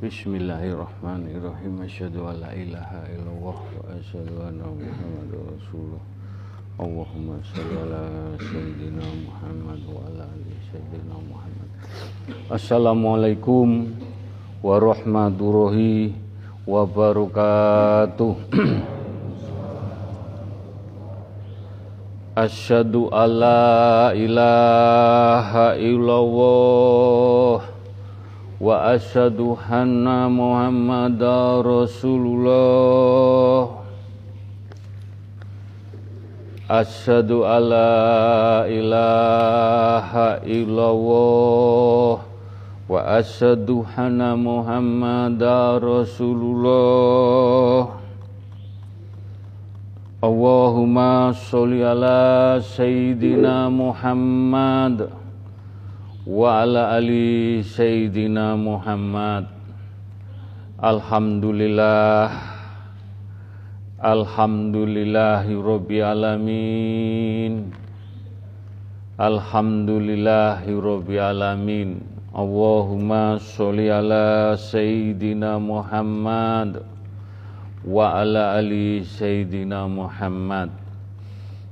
[0.00, 1.84] Bismillahirrahmanirrahim.
[1.84, 6.00] Asyhadu an la ilaha illallah wa asyhadu anna Muhammadar Rasulullah.
[6.80, 11.68] Allahumma shalli ala sayyidina Muhammad wa ala ali sayyidina Muhammad.
[12.48, 13.92] Assalamualaikum
[14.64, 16.16] warahmatullahi
[16.64, 18.32] wabarakatuh.
[22.40, 27.79] Asyhadu alla ilaha illallah
[28.60, 32.60] wa asyhadu anna Muhammadar Rasulullah
[36.68, 42.20] Asyhadu alla ilaha illallah
[42.84, 46.76] wa asyhadu anna Muhammadar Rasulullah
[50.20, 55.19] Allahumma sholli ala sayyidina Muhammad
[56.26, 59.48] wa ala ali sayyidina Muhammad.
[60.76, 62.28] Alhamdulillah.
[64.00, 67.72] Alhamdulillahi rabbil alamin.
[69.20, 72.00] Alhamdulillahi rabbil alamin.
[72.32, 76.84] Allahumma sholli ala sayyidina Muhammad.
[77.84, 80.72] Wa ala ali sayyidina Muhammad.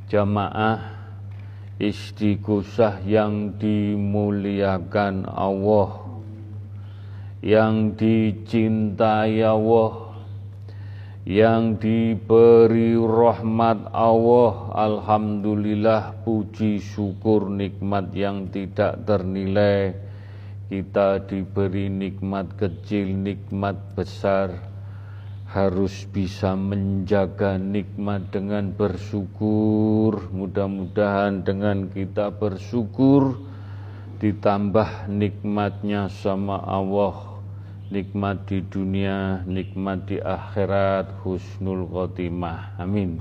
[0.08, 0.97] Jamaah
[1.79, 6.09] istighosah yang dimuliakan Allah
[7.39, 10.09] yang dicintai Allah
[11.29, 14.73] yang diberi rahmat Allah.
[14.73, 19.93] Alhamdulillah puji syukur nikmat yang tidak ternilai.
[20.73, 24.67] Kita diberi nikmat kecil nikmat besar
[25.48, 30.28] harus bisa menjaga nikmat dengan bersyukur.
[30.28, 33.41] Mudah-mudahan dengan kita bersyukur
[34.20, 37.41] ditambah nikmatnya sama Allah.
[37.88, 42.76] Nikmat di dunia, nikmat di akhirat, husnul khotimah.
[42.76, 43.16] Amin.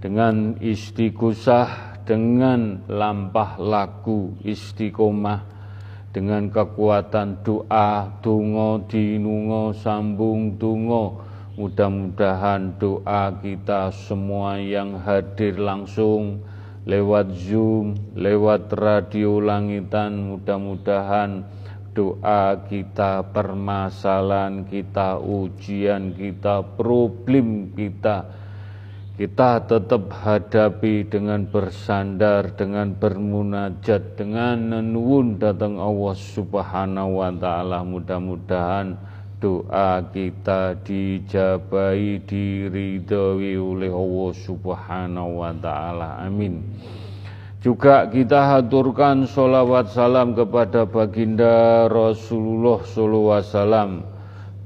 [0.00, 5.44] Dengan istiqosah, dengan lampah laku istiqomah,
[6.16, 11.25] dengan kekuatan doa, tungo, dinungo, sambung, tungo,
[11.56, 16.44] Mudah-mudahan doa kita semua yang hadir langsung
[16.84, 21.48] lewat Zoom, lewat radio langitan, mudah-mudahan
[21.96, 28.28] doa kita, permasalahan kita, ujian kita, problem kita,
[29.16, 37.80] kita tetap hadapi dengan bersandar, dengan bermunajat, dengan nenuun datang Allah Subhanahu wa taala.
[37.80, 46.24] Mudah-mudahan doa kita dijabai diridhoi oleh Allah Subhanahu wa taala.
[46.24, 46.64] Amin.
[47.60, 53.90] Juga kita haturkan sholawat salam kepada baginda Rasulullah sallallahu alaihi wasallam.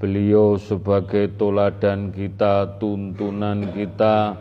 [0.01, 4.33] Beliau sebagai toladan kita, tuntunan kita,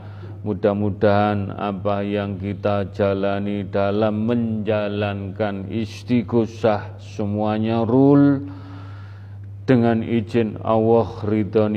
[0.43, 8.58] mudah-mudahan apa yang kita jalani dalam menjalankan istighosah semuanya rule
[9.69, 11.05] dengan izin Allah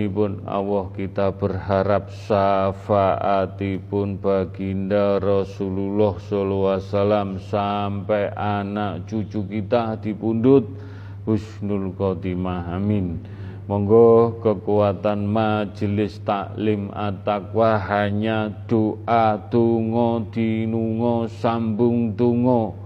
[0.08, 10.64] pun Allah kita berharap syafaatipun baginda Rasulullah SAW sampai anak cucu kita dipundut
[11.28, 13.20] husnul khotimah amin.
[13.68, 22.81] Monggo kekuatan majelis taklim at-taqwa hanya doa tungo dinungo sambung tungo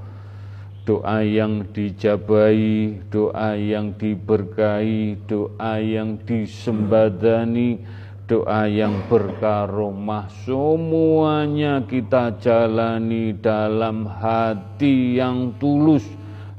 [0.87, 7.83] doa yang dijabai, doa yang diberkahi, doa yang disembadani,
[8.31, 10.31] doa yang berkaromah.
[10.47, 16.07] Semuanya kita jalani dalam hati yang tulus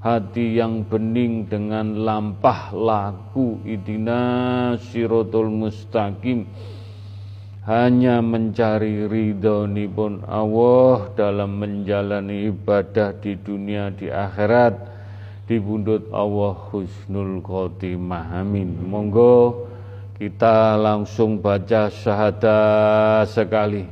[0.03, 3.63] hati yang bening dengan lampah laku.
[3.63, 6.47] Idina sirotol mustaqim
[7.67, 14.95] hanya mencari ridho pun Allah dalam menjalani ibadah di dunia di akhirat.
[15.47, 18.39] Dibundut Allah husnul khotimah.
[18.39, 18.71] Amin.
[18.87, 19.67] Monggo
[20.15, 23.83] kita langsung baca syahadat sekali.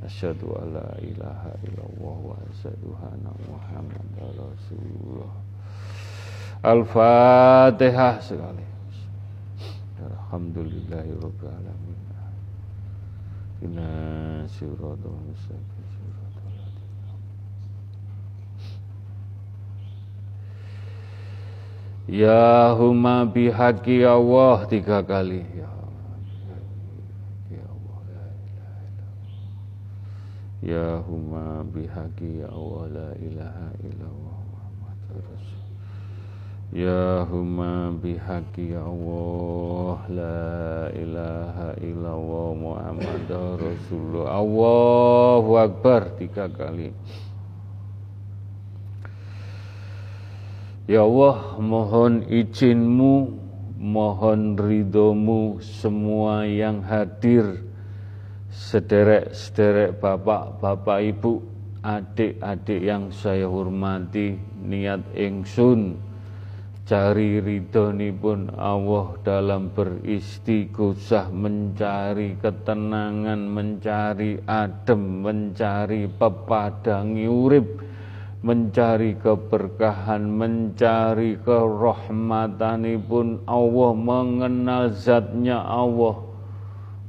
[0.00, 5.32] Asyhadu alla ilaha illallah wa asyhadu anna muhammadar rasulullah.
[6.64, 8.64] Al-fatihah sekali.
[10.00, 11.85] Alhamdulillahirabbil alamin
[13.64, 16.52] Ina siratal mustaqim siratal
[22.08, 25.40] Ya huma bihaqi Allah tiga kali.
[25.56, 25.76] Ya
[30.66, 34.25] ya huma bihaqi Allah la ilaha illallah
[36.76, 44.36] Ya huma bihaqi ya Allah La ilaha illallah Muhammad Rasulullah.
[44.36, 46.92] Allahu Akbar Tiga kali.
[50.84, 53.40] Ya Allah mohon izinmu
[53.80, 57.64] Mohon ridhomu Semua yang hadir.
[58.52, 61.40] Sederek-sederek bapak, bapak ibu
[61.80, 66.05] Adik-adik yang saya hormati Niat ingsun
[66.86, 67.42] cari
[68.14, 77.82] pun Allah dalam beristighosah mencari ketenangan mencari adem mencari pepadangi urip
[78.46, 86.22] mencari keberkahan mencari kerahmatanipun Allah mengenal zatnya Allah.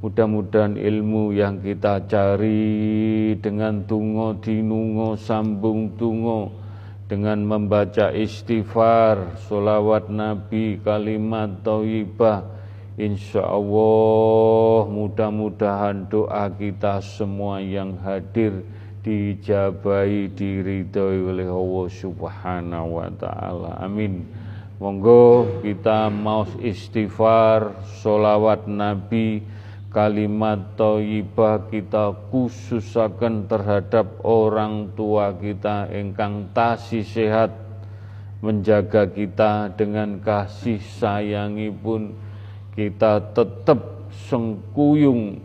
[0.01, 6.67] Mudah-mudahan ilmu yang kita cari dengan tungo dinungo sambung tungo
[7.07, 12.44] dengan membaca istighfar, solawat Nabi, kalimat thayyibah,
[13.00, 18.59] insya Allah mudah-mudahan doa kita semua yang hadir
[19.07, 23.80] dijabai diridhoi oleh Allah Subhanahu wa taala.
[23.80, 24.27] Amin.
[24.77, 27.71] Monggo kita mau istighfar,
[28.04, 29.42] solawat Nabi,
[29.97, 37.49] kalimat thayyibah kita khususaken terhadap orang tua kita engkang tasih sehat
[38.45, 42.13] menjaga kita dengan kasih sayangi pun
[42.77, 45.41] kita tetap sengkuyung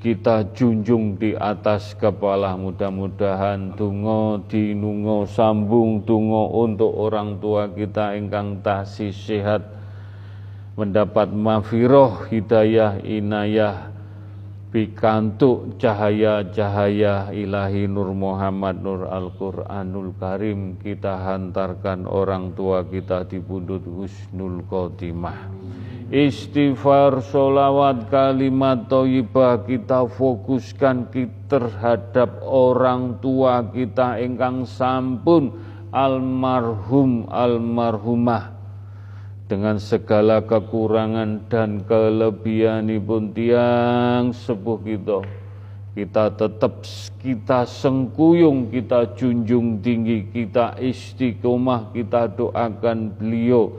[0.00, 2.56] kita junjung di atas kepala.
[2.56, 9.73] Mudah-mudahan tungo dinungo sambung tungo untuk orang tua kita engkang tasih sehat
[10.74, 13.94] mendapat mafiroh hidayah inayah
[14.74, 20.74] pikantuk cahaya-cahaya ilahi Nur Muhammad Nur Al-Quranul Karim.
[20.82, 25.46] Kita hantarkan orang tua kita di bundut Husnul Khotimah.
[26.10, 31.06] Istighfar solawat kalimat toyibah kita fokuskan
[31.46, 34.18] terhadap orang tua kita.
[34.18, 35.54] Engkang sampun
[35.94, 38.53] almarhum almarhumah
[39.44, 45.18] dengan segala kekurangan dan kelebihan pun tiang sepuh kita
[45.94, 46.82] kita tetap
[47.22, 53.70] kita sengkuyung kita junjung tinggi kita istiqomah kita doakan beliau.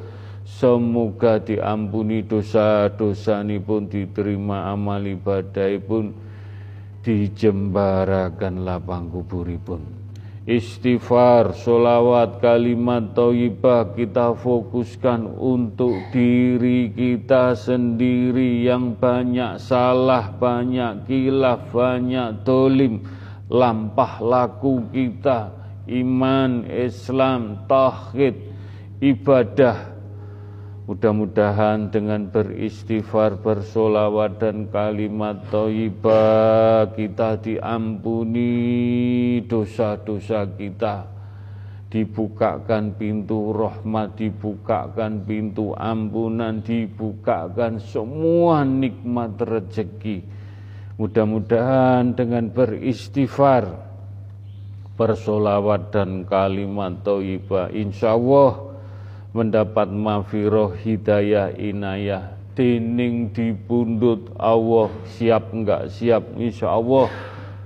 [0.45, 6.13] Semoga diampuni dosa-dosa pun diterima amal ibadah pun
[7.01, 10.04] dijembarakan lapang kuburipun
[10.45, 18.61] istighfar, solawat, kalimat toibah kita fokuskan untuk diri kita sendiri.
[18.61, 23.01] Yang banyak salah, banyak kilaf, banyak dolim,
[23.49, 25.49] lampah laku kita,
[25.89, 28.37] iman, Islam, tauhid,
[29.01, 29.94] ibadah,
[30.85, 38.53] Mudah-mudahan dengan beristighfar, bersolawat dan kalimat thayyibah kita diampuni
[39.49, 41.09] dosa-dosa kita.
[41.89, 50.21] Dibukakan pintu rahmat, dibukakan pintu ampunan, dibukakan semua nikmat rezeki.
[51.01, 53.73] Mudah-mudahan dengan beristighfar,
[54.93, 58.74] bersolawat dan kalimat thayyibah insya Allah
[59.35, 62.31] mendapat mafiroh hidayah inayah.
[62.55, 66.23] Dening dipundut Allah siap enggak siap?
[66.39, 67.11] Insya Allah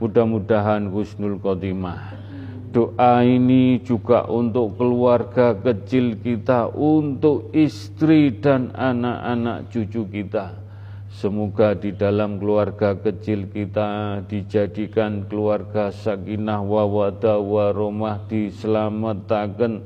[0.02, 2.18] mudah-mudahan husnul khotimah.
[2.74, 10.58] Doa ini juga untuk keluarga kecil kita untuk istri dan anak-anak cucu kita.
[11.10, 19.82] Semoga di dalam keluarga kecil kita dijadikan keluarga sakinah wa wada wa romah diselamatkan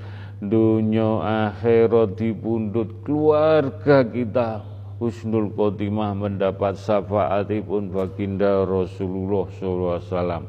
[0.50, 4.64] dunia akhirat dipundut keluarga kita
[5.00, 10.44] husnul khotimah mendapat syafaatipun baginda Rasulullah SAW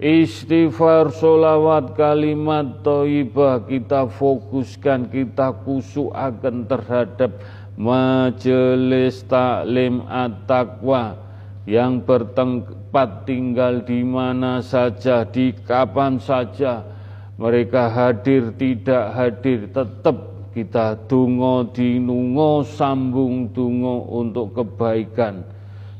[0.00, 7.36] istighfar solawat kalimat toibah kita fokuskan kita kusuakan terhadap
[7.76, 11.30] majelis taklim at-taqwa
[11.68, 16.82] yang bertempat tinggal di mana saja, di kapan saja,
[17.40, 20.16] mereka hadir tidak hadir tetap
[20.52, 25.48] kita dungo dinungo sambung dungo untuk kebaikan.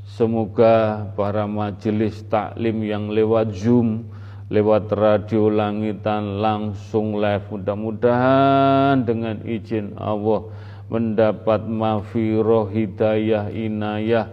[0.05, 4.05] Semoga para majelis taklim yang lewat zoom
[4.53, 7.49] lewat radio langitan langsung live.
[7.49, 10.45] Mudah-mudahan dengan izin Allah
[10.93, 14.29] mendapat mafiroh hidayah inayah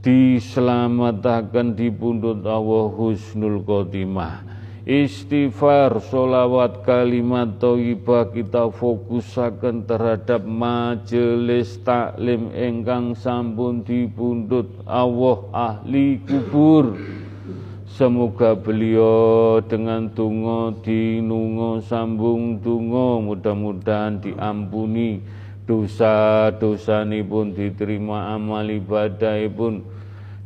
[0.00, 4.47] diselamatkan di pundut Allah husnul khotimah
[4.88, 16.96] Istighfar, solawat, kalimat thayyibah kita fokusaken terhadap majelis taklim engkang sampun dipundhut Allah ahli kubur.
[17.84, 25.20] Semoga beliau dengan tungo dinungo sambung tungo mudah-mudahan diampuni
[25.68, 29.84] dosa-dosa pun diterima amal ibadah pun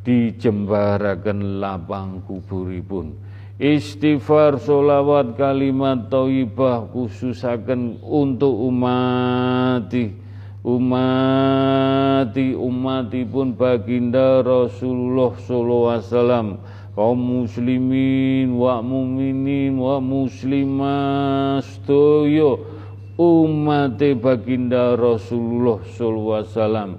[0.03, 3.22] dijembarakan lapang kuburipun.
[3.61, 10.23] Istighfar, solawat, kalimat taibah khususakan untuk umati
[12.63, 16.49] umati pun baginda Rasulullah sallallahu alaihi wasallam.
[16.93, 22.61] Kaum muslimin wa muminin wa muslimat sedaya
[23.17, 26.91] umate baginda Rasulullah sallallahu alaihi wasallam.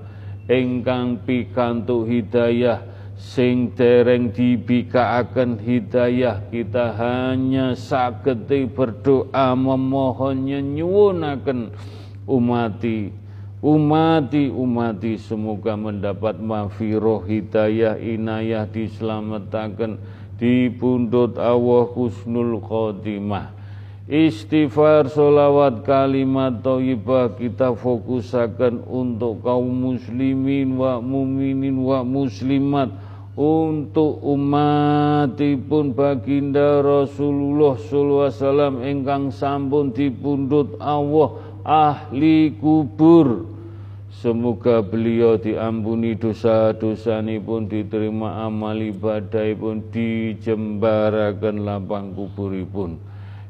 [0.43, 2.83] Ingkang pikantuk hidayah
[3.23, 10.43] sing dereng dibikaaken hidayah kita hanya sagete berdoa memohon
[10.75, 11.71] nyuwunaken
[12.27, 13.15] umati.
[13.63, 20.03] Umati umati semoga mendapat mafiroh hidayah inayah diselamatkan
[20.35, 23.55] di pundut Allah husnul khotimah.
[24.03, 32.91] Istighfar, solawat, kalimat thayyibah kita fokusakan untuk kaum muslimin wa muminin wa muslimat
[33.33, 43.53] untuk umatipun baginda Rasulullah sallallahu alaihi wasallam ingkang sampun dipundhut Allah ahli kubur
[44.23, 52.95] Semoga beliau diampuni dosa-dosa pun diterima amal ibadah pun dijembarakan lapang kuburipun.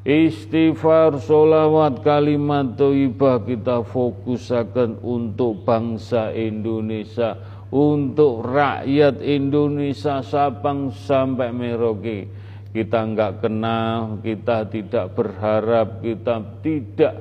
[0.01, 7.37] Istighfar, solawat, kalimat toibah kita fokusakan untuk bangsa Indonesia
[7.73, 12.29] untuk rakyat Indonesia Sabang sampai Merauke.
[12.69, 17.17] Kita enggak kenal, kita tidak berharap, kita tidak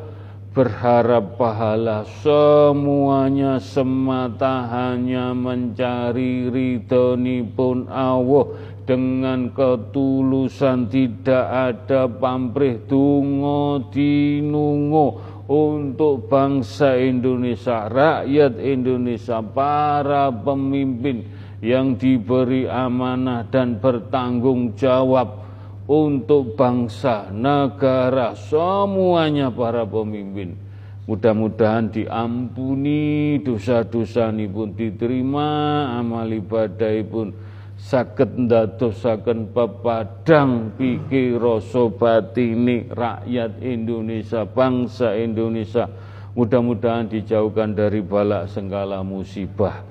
[0.52, 2.04] berharap pahala.
[2.20, 8.52] Semuanya semata hanya mencari ridhoni pun Allah
[8.84, 21.26] dengan ketulusan tidak ada pamrih tungo dinungo untuk bangsa Indonesia, rakyat Indonesia, para pemimpin
[21.62, 25.42] yang diberi amanah dan bertanggung jawab
[25.86, 30.54] untuk bangsa, negara, semuanya para pemimpin.
[31.02, 35.50] Mudah-mudahan diampuni dosa-dosa ini pun diterima,
[35.98, 37.34] amal ibadah pun
[37.82, 45.90] saged ndadosaken pepadang pikir rasa batini rakyat Indonesia, bangsa Indonesia.
[46.32, 49.82] Mudah-mudahan dijauhkan dari balak segala musibah.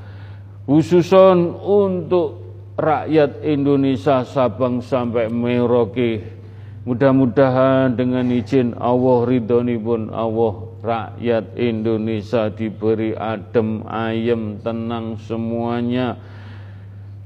[0.66, 2.42] Khususon untuk
[2.80, 6.42] rakyat Indonesia Sabang sampai Merauke.
[6.82, 16.18] Mudah-mudahan dengan izin Allah ridhoni pun Allah rakyat Indonesia diberi adem ayem tenang semuanya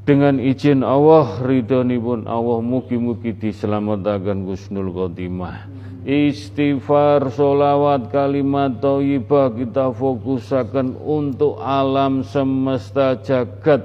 [0.05, 5.65] dengan izin Allah pun Allah mugi-mugi diselamatkan Gusnul Khotimah.
[6.05, 13.81] Istighfar solawat kalimat thayyibah kita fokusakan untuk alam semesta jagat.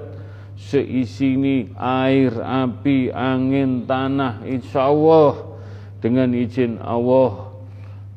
[0.61, 5.49] Seisi ini air, api, angin, tanah insya Allah.
[6.05, 7.50] Dengan izin Allah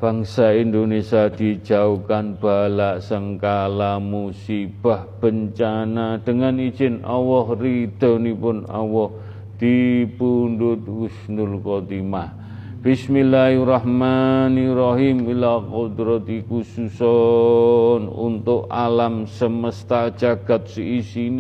[0.03, 6.19] bangsa Indonesia dijauhkan bala sengkala musibah bencana.
[6.19, 7.55] Dengan izin Allah
[8.36, 9.15] pun Allah
[9.55, 12.36] dipundut husnul khotimah.
[12.83, 15.24] Bismillahirrahmanirrahim.
[15.24, 21.31] Ila qudrati khususon untuk alam semesta jagat seisi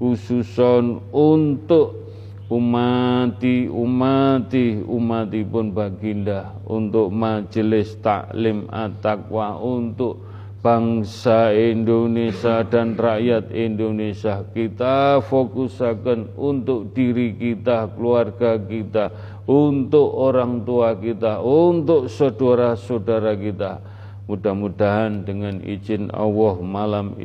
[0.00, 2.07] khususon untuk
[2.48, 10.24] umati umati umati pun baginda untuk majelis taklim at-taqwa untuk
[10.58, 14.42] bangsa Indonesia dan rakyat Indonesia.
[14.42, 19.12] Kita fokusakan untuk diri kita keluarga kita
[19.46, 23.80] untuk orang tua kita untuk saudara-saudara kita.
[24.28, 27.16] Mudah-mudahan dengan izin Allah malam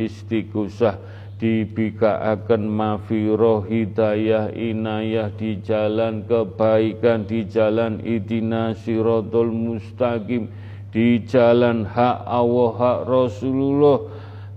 [1.34, 10.48] istighosah dibikaakan mafiroh hidayah inayah di jalan kebaikan di jalan idina siratul mustaqim
[10.94, 13.98] di jalan hak Allah hak Rasulullah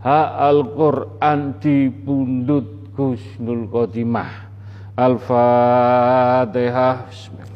[0.04, 2.66] hak Al-Quran di pundut
[2.96, 4.48] Gusnul Khotimah.
[4.96, 7.12] Al-Fatihah.
[7.12, 7.55] Bismillah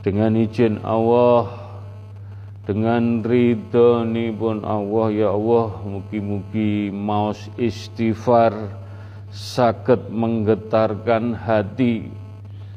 [0.00, 1.60] Dengan izin Allah
[2.64, 4.00] dengan ridho
[4.40, 8.83] pun Allah ya Allah mugi-mugi maus istighfar
[9.34, 12.06] sakit menggetarkan hati.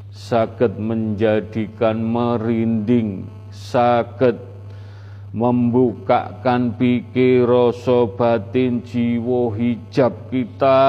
[0.09, 3.29] Sakit menjadikan merinding.
[3.53, 4.33] Sakit
[5.37, 10.81] membukakan pikir rasa batin jiwa hijab kita.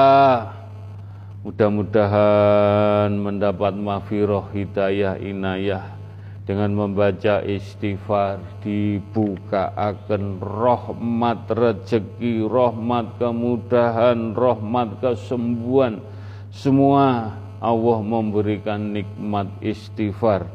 [1.45, 5.98] Mudah-mudahan mendapat mafiroh hidayah inayah
[6.49, 16.01] dengan membaca istighfar dibuka akan rahmat rezeki, rahmat kemudahan, rahmat kesembuhan.
[16.49, 20.49] Semua Allah memberikan nikmat istighfar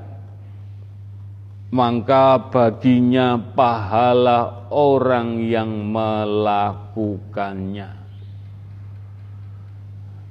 [1.67, 7.91] maka baginya pahala orang yang melakukannya.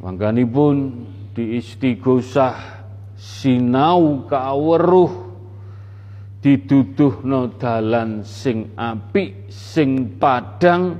[0.01, 0.77] Maka ini pun
[1.37, 2.57] diistighosah
[3.17, 5.27] sinau kaweruh
[6.47, 10.95] diduduhno dalan sing apik, sing padang,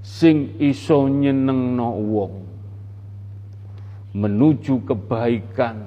[0.00, 2.34] sing iso nyenengno wong.
[4.16, 5.84] Menuju kebaikan,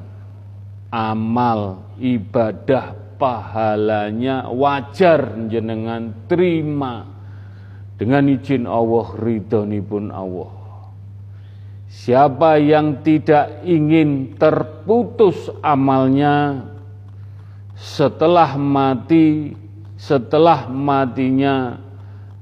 [0.94, 7.08] amal, ibadah, pahalanya wajar jenengan terima
[7.96, 10.52] dengan izin Allah ridhonipun Allah.
[11.88, 16.68] Siapa yang tidak ingin terputus amalnya
[17.80, 19.56] setelah mati,
[19.96, 21.80] setelah matinya,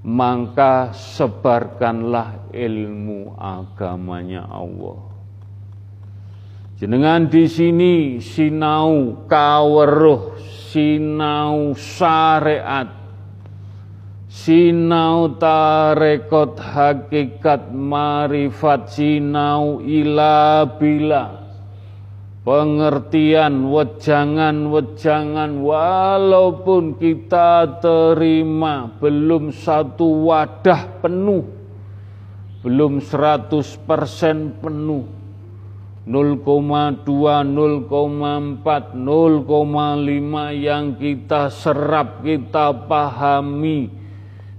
[0.02, 5.11] maka sebarkanlah ilmu agamanya Allah.
[6.82, 10.34] Jenengan di sini sinau kaweruh,
[10.74, 12.90] sinau syariat,
[14.26, 21.54] sinau tarekot hakikat marifat, sinau ila bila
[22.42, 31.46] pengertian wejangan-wejangan walaupun kita terima belum satu wadah penuh
[32.66, 35.21] belum 100% penuh
[36.08, 37.86] 0,2, 0,4,
[38.98, 44.02] 0,5 yang kita serap, kita pahami.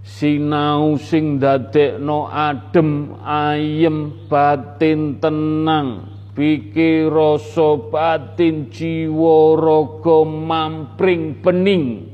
[0.02, 6.10] Sinau sing dadekno adem ayem batin tenang.
[6.34, 12.12] Pikir rasa batin jiwa raga mampring pening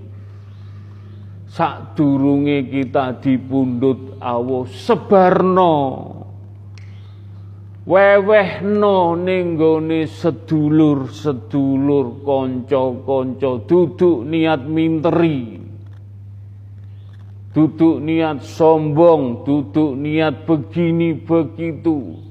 [1.58, 5.74] sadurunge kita dipundhut Allah sebarno
[7.88, 15.68] wewehno ning gone sedulur-sedulur kanca-kanca duduk niat minteri
[17.58, 22.22] duduk niat sombong, duduk niat begini begitu.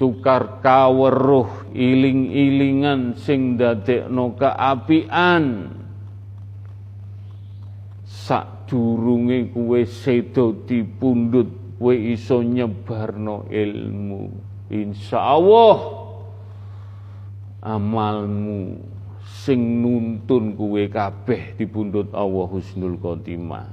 [0.00, 5.44] Tukar kaweruh iling-ilingan sing dadekno keapian.
[8.04, 14.32] Sak durunge kuwe sedo dipundhut kowe iso nyebarno ilmu.
[14.72, 15.78] Insyaallah
[17.62, 18.80] amalmu
[19.22, 23.68] sing nuntun kuwe kabeh dipundhut Allah husnul khotimah.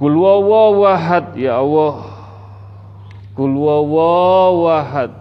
[0.00, 2.08] Kul wahad ya Allah.
[3.36, 5.12] Kul wahad.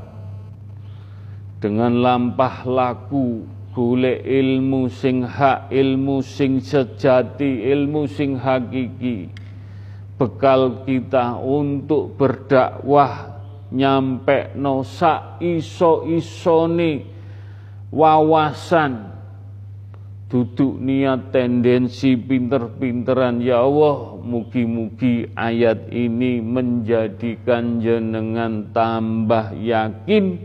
[1.59, 3.43] Dengan lampah laku
[3.75, 9.31] golek ilmu sing hak, ilmu sing sejati, ilmu sing hakiki.
[10.19, 13.39] Bekal kita untuk berdakwah
[13.71, 17.07] nyampe no sak iso isone
[17.87, 19.15] wawasan.
[20.29, 30.37] Duduk niat tendensi pinter-pinteran ya Allah mugi-mugi ayat ini menjadikan jenengan tambah yakin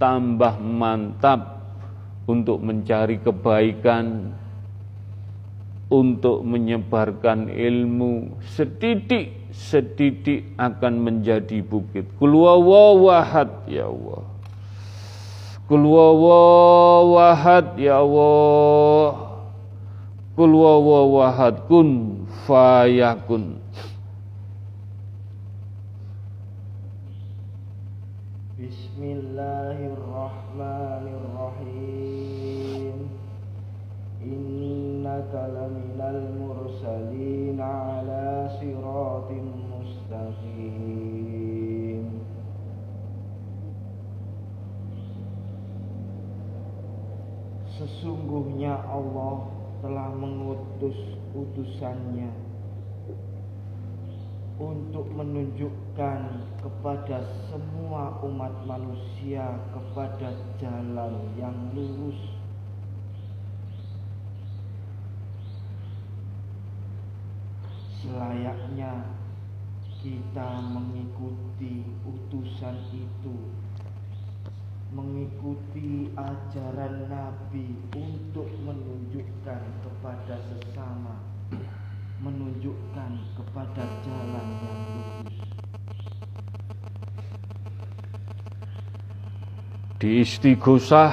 [0.00, 1.60] tambah mantap
[2.24, 4.32] untuk mencari kebaikan
[5.88, 12.04] untuk menyebarkan ilmu setitik setitik akan menjadi bukit.
[12.20, 14.22] Kulwawahad ya Allah.
[15.68, 19.08] Kul wawahad ya Allah.
[20.32, 23.60] Kul wawahad kun fayakun
[47.78, 49.46] Sesungguhnya Allah
[49.78, 50.98] telah mengutus
[51.30, 52.26] utusannya
[54.58, 56.20] untuk menunjukkan
[56.58, 62.18] kepada semua umat manusia kepada jalan yang lurus.
[68.02, 69.06] Selayaknya
[70.02, 73.38] kita mengikuti utusan itu
[74.88, 81.20] mengikuti ajaran Nabi untuk menunjukkan kepada sesama,
[82.24, 85.36] menunjukkan kepada jalan yang lurus.
[89.98, 91.12] Di istighosah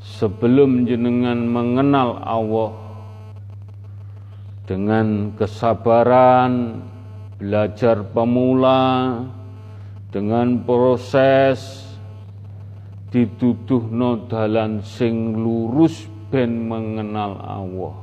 [0.00, 2.72] sebelum jenengan mengenal Allah
[4.66, 6.82] dengan kesabaran,
[7.38, 9.20] belajar pemula,
[10.10, 11.91] dengan proses
[13.12, 17.96] dituduhno dalan sing lurus ben mengenal Allah.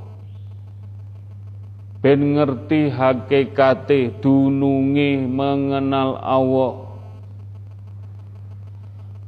[2.00, 6.88] Ben ngerti hakikate dunungi mengenal Allah.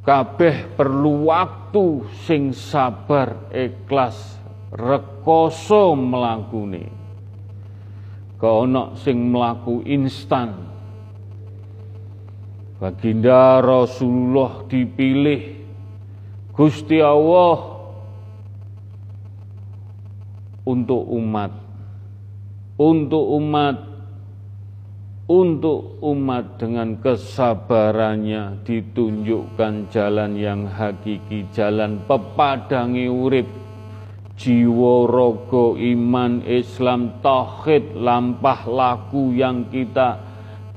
[0.01, 4.37] Kabeh perlu waktu sing sabar ikhlas
[4.73, 6.89] rekoso mlakune
[8.41, 10.73] kono sing mlaku instan?
[12.81, 15.60] Baginda Rasulullah dipilih
[16.51, 17.79] Gusti Allah
[20.67, 21.71] untuk umat
[22.81, 23.77] untuk umat
[25.29, 33.47] untuk umat dengan kesabarannya ditunjukkan jalan yang hakiki jalan pepadangi urip.
[34.41, 40.17] Jiwa rogo iman Islam tauhid lampah laku yang kita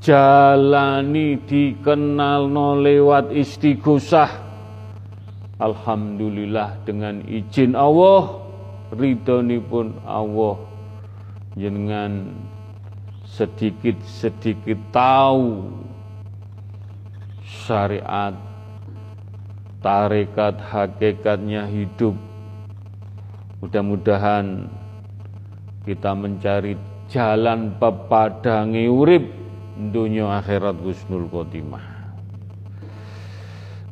[0.04, 4.43] jalani dikenal no lewat istighosah
[5.62, 8.42] Alhamdulillah dengan izin Allah,
[8.90, 10.58] ridhoni pun Allah.
[11.54, 12.34] Dengan
[13.22, 15.70] sedikit-sedikit tahu
[17.46, 18.34] syariat
[19.78, 22.18] tarekat hakikatnya hidup.
[23.62, 24.66] Mudah-mudahan
[25.86, 26.74] kita mencari
[27.06, 29.22] jalan pepadangi urip
[29.78, 31.93] dunia akhirat husnul khotimah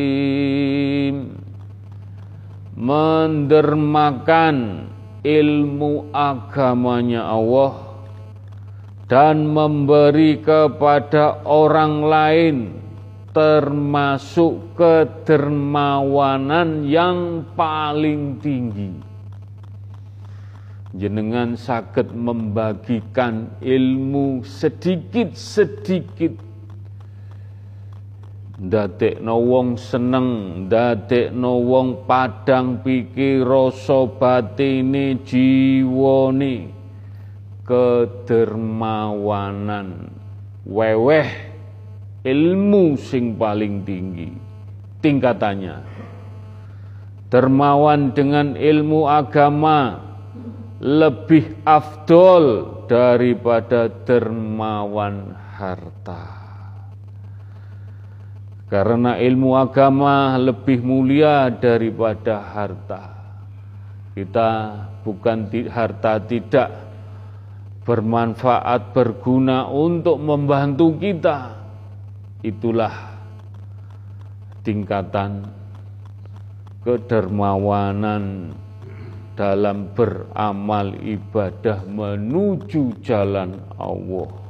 [3.24, 4.84] Mendermakan
[5.24, 7.72] ilmu agamanya Allah
[9.08, 12.56] Dan memberi kepada orang lain
[13.32, 18.92] Termasuk kedermawanan yang paling tinggi.
[20.94, 26.43] Jenengan sakit membagikan ilmu sedikit-sedikit
[28.64, 36.68] ndadekno wong seneng ndadekno wong padang pikir rasa batine jiwane
[37.68, 40.08] kedermawanan.
[40.64, 41.28] Weweh
[42.24, 44.32] ilmu sing paling tinggi.
[45.04, 45.92] Tingkatannya
[47.28, 49.98] dermawan dengan ilmu agama
[50.78, 56.43] lebih afdol daripada dermawan harta.
[58.64, 63.02] Karena ilmu agama lebih mulia daripada harta.
[64.14, 64.50] Kita
[65.04, 66.68] bukan harta tidak
[67.84, 71.60] bermanfaat, berguna untuk membantu kita.
[72.40, 73.20] Itulah
[74.64, 75.44] tingkatan
[76.84, 78.56] kedermawanan
[79.34, 84.43] dalam beramal ibadah menuju jalan Allah.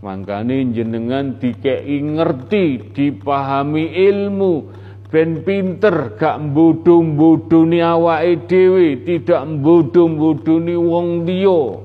[0.00, 4.72] Makanya jenengan dikei ngerti, dipahami ilmu,
[5.12, 11.84] ben pinter gak mbudung-mbuduni awake dhewe, tidak mbudung-mbuduni wong liya.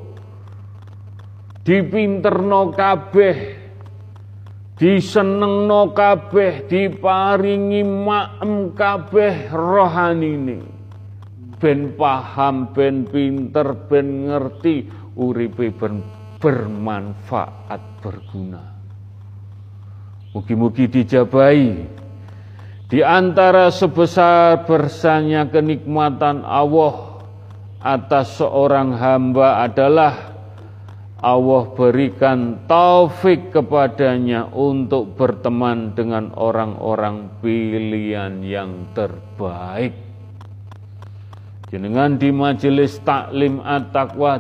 [1.65, 3.38] Dipinterno kabeh,
[4.80, 10.75] disenengno kabeh, diparingi maem kabeh rohanine
[11.65, 14.86] ben paham, ben pinter, ben ngerti,
[15.17, 18.62] uripe ben bermanfaat, berguna.
[20.29, 21.89] Mugi-mugi dijabai
[22.86, 27.17] di antara sebesar bersanya kenikmatan Allah
[27.81, 30.38] atas seorang hamba adalah
[31.17, 40.05] Allah berikan taufik kepadanya untuk berteman dengan orang-orang pilihan yang terbaik.
[41.75, 44.39] Jenengan di majelis taklim at-taqwa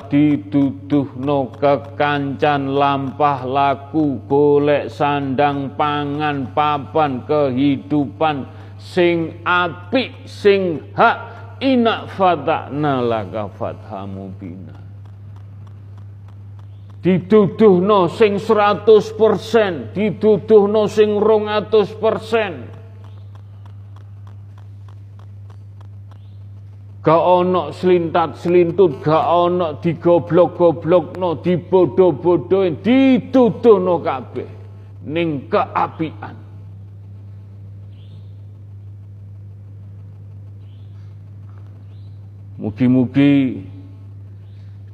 [1.19, 8.47] no kekancan lampah laku golek sandang pangan papan kehidupan
[8.79, 11.35] sing api sing hak.
[11.59, 14.85] Inak fatahna laka fathamu bina
[17.83, 19.91] no sing 100%
[20.71, 22.74] no sing 200%
[27.05, 30.57] Gak ono selintat selintut, gak ono digoblok
[31.21, 32.81] no, dibodoh-bodohin,
[33.61, 34.49] no kabeh
[35.05, 36.33] ning keapian.
[42.57, 43.61] Mugi-mugi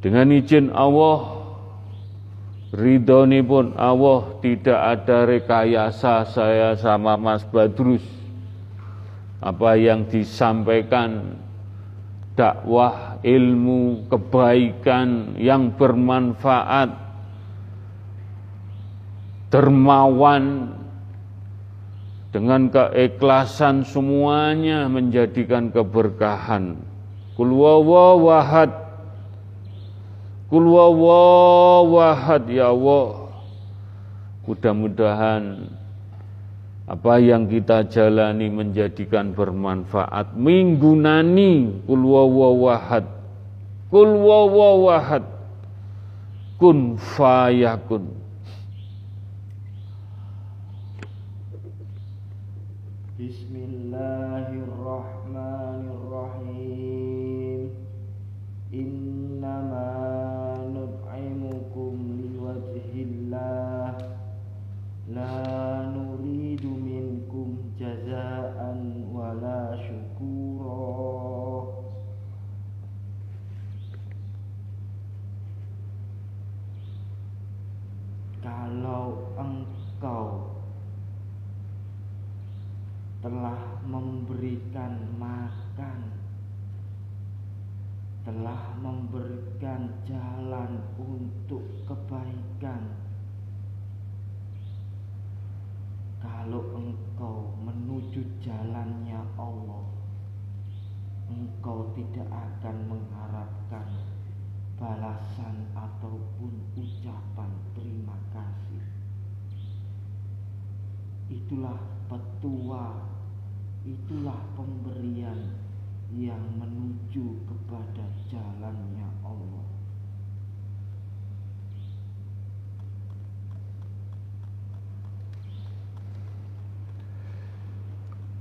[0.04, 1.40] dengan izin Allah
[2.76, 8.04] ridhoni pun Allah tidak ada rekayasa saya sama Mas Badrus
[9.40, 11.40] apa yang disampaikan
[12.36, 16.96] dakwah ilmu kebaikan yang bermanfaat
[19.52, 20.74] dermawan
[22.32, 26.80] dengan keikhlasan semuanya menjadikan keberkahan.
[27.36, 28.72] Kul wahad.
[30.48, 30.66] Kul
[31.92, 33.28] wahad ya Allah.
[34.48, 35.68] Mudah-mudahan
[36.86, 40.38] apa yang kita jalani menjadikan bermanfaat?
[40.38, 43.06] Minggunani kul wawahad
[43.92, 45.26] kul wawahad
[46.62, 48.21] kun fayakun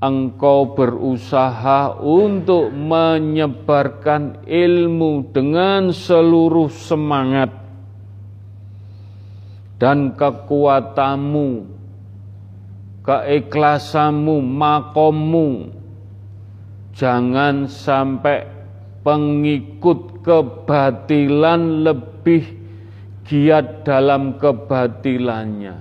[0.00, 7.52] engkau berusaha untuk menyebarkan ilmu dengan seluruh semangat
[9.76, 11.68] dan kekuatanmu,
[13.04, 15.81] keikhlasanmu, makommu.
[16.92, 18.44] Jangan sampai
[19.02, 22.44] pengikut kebatilan lebih
[23.26, 25.76] giat dalam kebatilannya.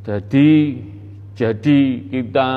[0.00, 0.50] Jadi
[1.36, 2.50] jadi kita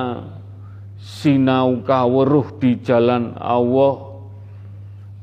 [1.00, 4.14] sinau kaweruh di jalan Allah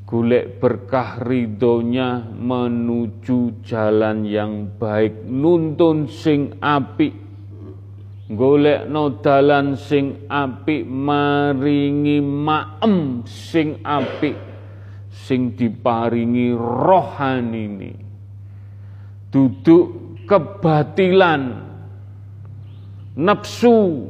[0.04, 7.29] golek berkah ridhonya menuju jalan yang baik nuntun sing apik
[8.30, 14.38] golek no dalan sing apik maringi maem sing apik
[15.10, 17.92] sing diparingi rohanini
[19.34, 19.86] duduk
[20.30, 21.42] kebatilan
[23.18, 24.06] nafsu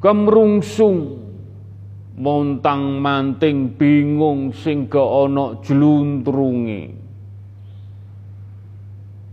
[0.00, 1.20] kemrungsung
[2.20, 6.82] montang manting bingung sing ke ana jluntrunge.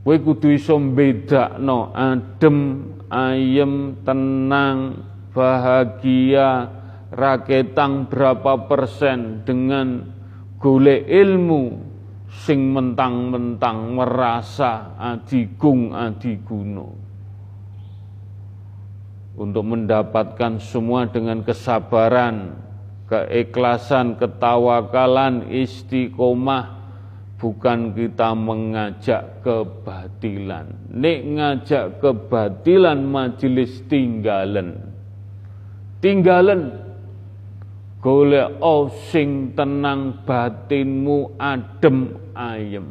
[0.07, 2.57] Kowe kudu iso mbedakno adem
[3.11, 6.71] ayem tenang bahagia
[7.11, 10.03] raketang berapa persen dengan
[10.59, 11.79] golek ilmu
[12.27, 17.07] sing mentang-mentang merasa adigung adiguno
[19.37, 22.57] untuk mendapatkan semua dengan kesabaran,
[23.05, 26.76] keikhlasan, ketawakalan, istiqomah,
[27.37, 30.73] bukan kita mengajak kebatilan.
[30.89, 34.81] Nek ngajak kebatilan majelis tinggalan.
[36.01, 36.73] Tinggalan
[38.01, 38.57] golek
[39.09, 42.87] sing tenang batinmu adem ayem.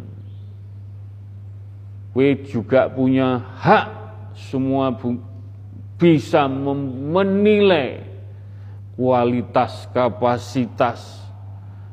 [2.17, 3.87] Kowe juga punya hak
[4.33, 4.89] semua
[6.01, 8.01] bisa menilai
[8.97, 11.21] kualitas kapasitas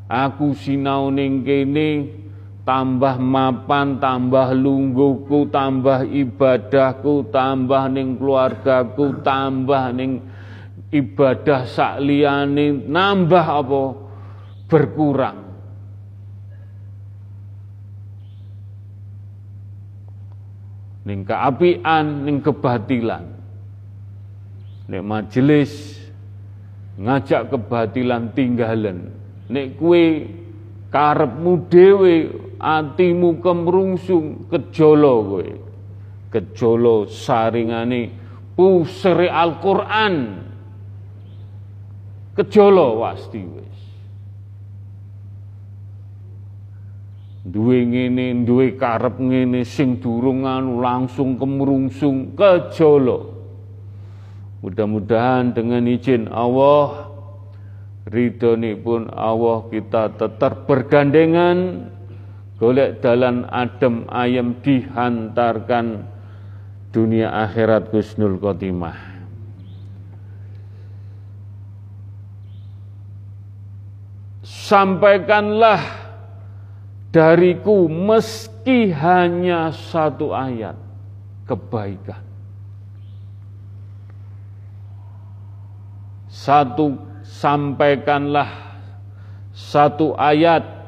[0.07, 2.22] aku sinau ning kene
[2.63, 10.23] tambah mapan tambah lungguhku tambah ibadahku tambah ning keluargaku tambah ning
[10.93, 13.83] ibadah sakliyane nambah apa?
[14.71, 15.39] Berkurang.
[21.03, 23.27] Ning keapian ning kebatilan.
[24.87, 25.99] Nek majelis
[26.95, 29.11] ngajak kebatilan tinggalan.
[29.51, 30.31] Nek kue
[30.93, 32.15] karepmu dhewe
[32.63, 35.49] atimu kemrungsung kejolo kowe.
[36.31, 38.09] Kejolo saringane
[38.55, 40.15] pusere Al-Qur'an.
[42.33, 43.79] Kejolo pasti wis.
[47.43, 53.33] Duwe ngene duwe karep ngene sing durung anu langsung kemrungsung kejolo
[54.63, 57.11] Mudah-mudahan dengan izin Allah
[58.07, 61.91] ridhoni pun Allah kita tetap bergandengan
[62.63, 66.07] golek dalan adem ayam dihantarkan
[66.95, 68.95] dunia akhirat Gusnul Khotimah.
[74.47, 75.83] Sampaikanlah
[77.11, 80.79] dariku meski hanya satu ayat
[81.43, 82.23] kebaikan.
[86.31, 86.95] Satu
[87.27, 88.47] sampaikanlah
[89.51, 90.82] satu ayat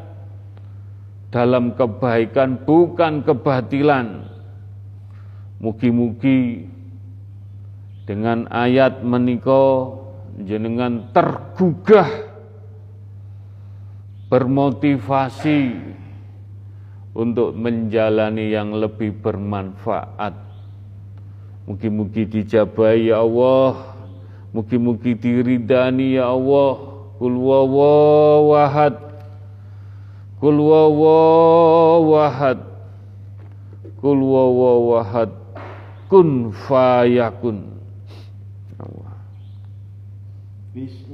[1.36, 4.23] dalam kebaikan bukan kebatilan.
[5.59, 6.63] Mugi-mugi
[8.07, 9.99] dengan ayat meniko
[10.39, 12.07] jenengan tergugah
[14.31, 15.75] bermotivasi
[17.11, 20.39] untuk menjalani yang lebih bermanfaat.
[21.67, 23.91] Mugi-mugi dijabai ya Allah,
[24.55, 26.95] mugi-mugi diridani ya Allah.
[27.15, 27.39] Kul
[30.45, 32.61] Kul wawahad
[33.97, 35.33] Kul wawahad
[36.05, 37.81] Kun fayakun
[40.69, 41.05] Bismillahirrahmanirrahim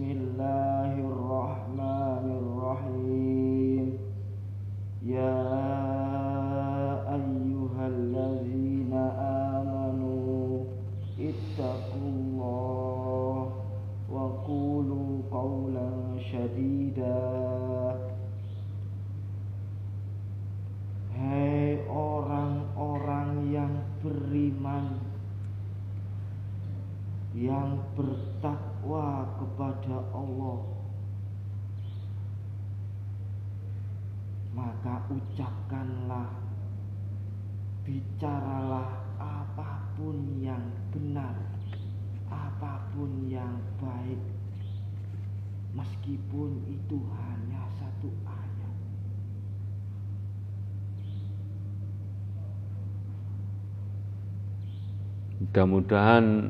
[55.52, 56.48] Mudah-mudahan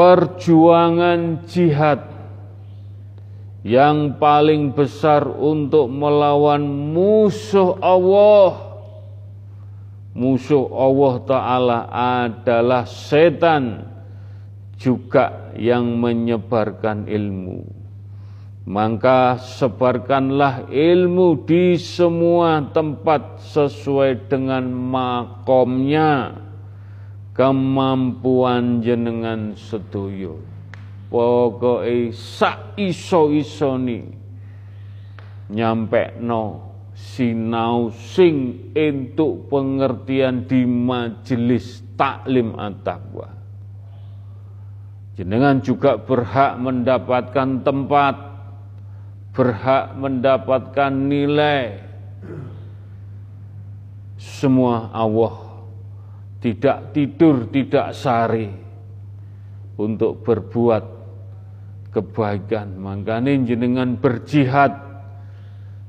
[0.00, 2.00] Perjuangan jihad
[3.60, 8.80] yang paling besar untuk melawan musuh Allah.
[10.16, 11.78] Musuh Allah Ta'ala
[12.24, 13.84] adalah setan
[14.80, 17.60] juga yang menyebarkan ilmu.
[18.64, 26.48] Maka sebarkanlah ilmu di semua tempat sesuai dengan makomnya
[27.34, 30.38] kemampuan jenengan sedoyo
[31.10, 34.06] pokoke sak iso-isoni
[35.50, 43.28] nyampe no sinau sing entuk pengertian di majelis taklim at-taqwa.
[45.16, 48.14] Jenengan juga berhak mendapatkan tempat
[49.32, 51.80] berhak mendapatkan nilai.
[54.20, 55.49] Semua Allah
[56.40, 58.48] tidak tidur, tidak sari
[59.76, 60.84] untuk berbuat
[61.92, 62.80] kebaikan.
[62.80, 64.72] Makanya jenengan berjihad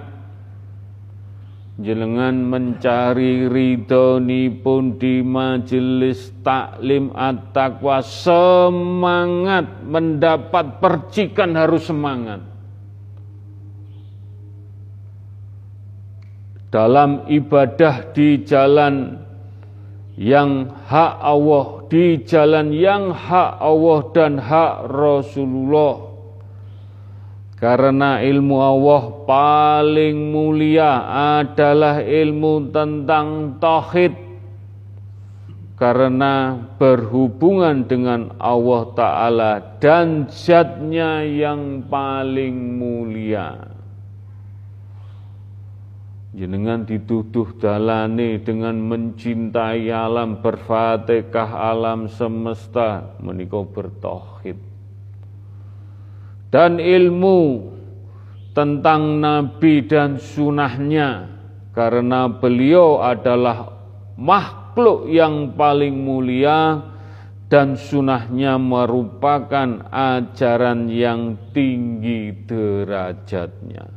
[1.79, 8.03] Jenengan mencari ridhoni pun di majelis taklim at-taqwa.
[8.03, 12.54] Semangat mendapat percikan harus semangat
[16.75, 19.23] Dalam ibadah di jalan
[20.19, 26.15] yang hak Allah Di jalan yang hak Allah dan hak Rasulullah
[27.55, 31.07] karena ilmu Allah paling mulia
[31.39, 34.13] adalah ilmu tentang tauhid.
[35.75, 43.74] Karena berhubungan dengan Allah Ta'ala dan zatnya yang paling mulia.
[46.35, 54.59] Jenengan dituduh dalane dengan mencintai alam berfatihah alam semesta menikah bertauhid
[56.55, 57.71] dan ilmu
[58.55, 61.27] tentang Nabi dan sunnahnya
[61.75, 63.75] karena beliau adalah
[64.15, 66.79] makhluk yang paling mulia
[67.51, 73.94] dan sunnahnya merupakan ajaran yang tinggi derajatnya.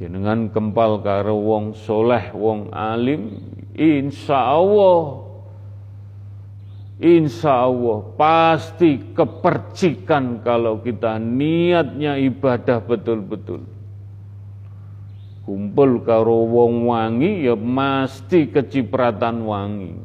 [0.00, 3.36] Jenengan kempal karo wong soleh, wong alim,
[3.76, 5.28] insya Allah
[7.00, 13.64] Insya Allah pasti kepercikan kalau kita niatnya ibadah betul-betul.
[15.48, 19.96] Kumpul karo wong wangi ya mesti kecipratan wangi.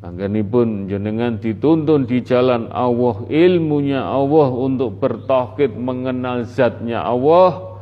[0.00, 7.76] Pun jenengan dituntun di jalan Allah, ilmunya Allah untuk bertauhid mengenal zatnya Allah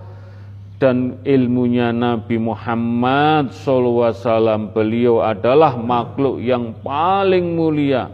[0.83, 8.11] dan ilmunya Nabi Muhammad SAW beliau adalah makhluk yang paling mulia.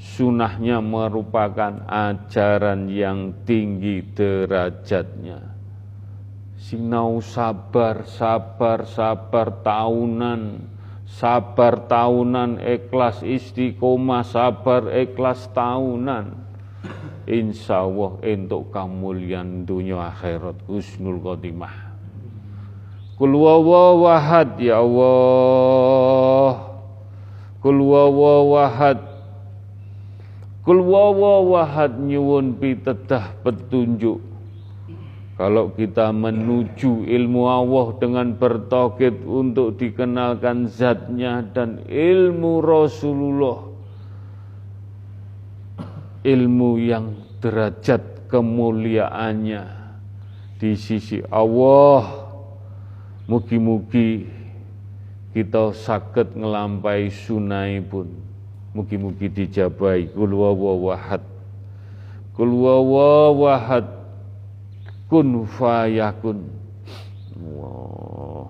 [0.00, 5.44] Sunnahnya merupakan ajaran yang tinggi derajatnya.
[6.56, 10.40] Sinau sabar sabar sabar tahunan
[11.10, 16.38] sabar tahunan ikhlas istiqomah sabar ikhlas tahunan.
[17.26, 21.90] Insya Allah untuk kemuliaan dunia akhirat husnul khotimah.
[23.18, 26.72] Kul wawahad ya Allah.
[27.60, 29.10] Kul wawahad
[30.60, 34.29] Kul wawahad nyuwun pitedah petunjuk
[35.40, 43.64] kalau kita menuju ilmu Allah dengan bertauhid untuk dikenalkan zatnya dan ilmu Rasulullah
[46.20, 49.64] ilmu yang derajat kemuliaannya
[50.60, 52.28] di sisi Allah
[53.30, 54.26] Mugi-mugi
[55.30, 58.10] kita sakit ngelampai sunai pun.
[58.74, 61.22] Mugi-mugi dijabai kul wawahad.
[65.10, 66.46] Kun fayakun.
[67.34, 68.46] Wow.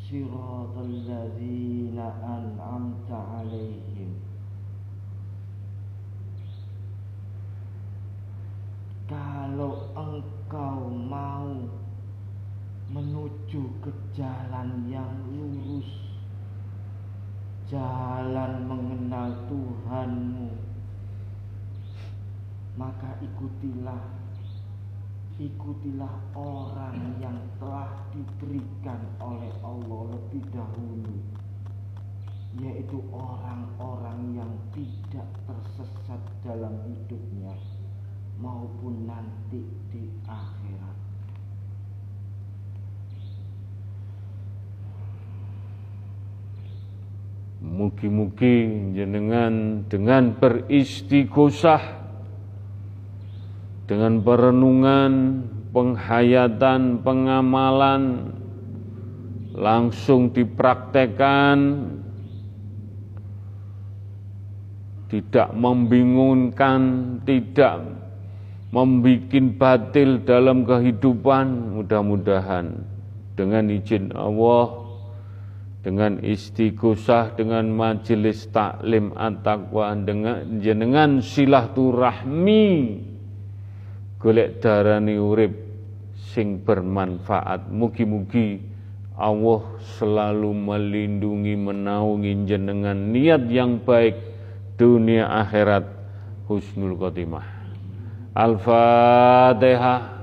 [0.09, 4.11] صراط الذين أنعمت عليهم
[9.09, 10.88] Kalau engkau
[12.99, 15.87] menuju ke jalan yang lurus,
[17.71, 20.51] jalan mengenal Tuhanmu,
[22.75, 24.03] maka ikutilah,
[25.39, 31.23] ikutilah orang yang telah diberikan oleh Allah lebih dahulu,
[32.59, 37.55] yaitu orang-orang yang tidak tersesat dalam hidupnya
[38.43, 39.63] maupun nanti
[39.95, 40.58] di akhirat.
[47.59, 51.99] Mugi-mugi jenengan dengan beristighosah
[53.89, 55.13] dengan perenungan,
[55.73, 58.31] penghayatan, pengamalan
[59.57, 61.59] langsung dipraktekkan
[65.09, 66.81] tidak membingungkan,
[67.25, 67.81] tidak
[68.69, 72.77] membuat batil dalam kehidupan mudah-mudahan
[73.33, 74.88] dengan izin Allah
[75.79, 82.67] dengan istighosah dengan majelis taklim at-taqwa dengan jenengan silaturahmi
[84.19, 85.55] golek darani urip
[86.35, 87.71] sing bermanfaat.
[87.71, 88.59] Mugi-mugi
[89.19, 89.63] Allah
[89.99, 94.15] selalu melindungi menaungi jenengan niat yang baik
[94.79, 95.87] dunia akhirat
[96.47, 97.47] husnul khotimah.
[98.39, 100.18] Al-Fatihah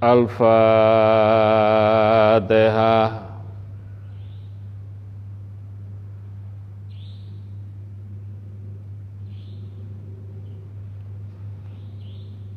[0.00, 0.40] Al-Fatihah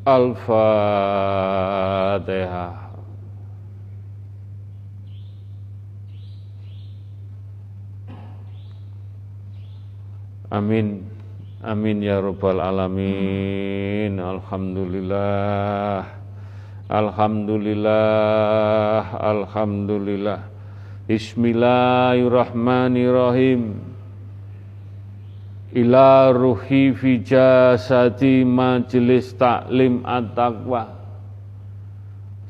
[0.07, 0.63] Al-Fatihah
[10.53, 11.09] Amin.
[11.65, 14.21] Amin ya Rabbal Alamin.
[14.21, 16.22] Alhamdulillah
[16.93, 20.45] Alhamdulillah, Alhamdulillah.
[21.09, 23.81] Bismillahirrahmanirrahim.
[25.73, 30.93] Ila ruhi fi jasadi majelis taklim at-taqwa.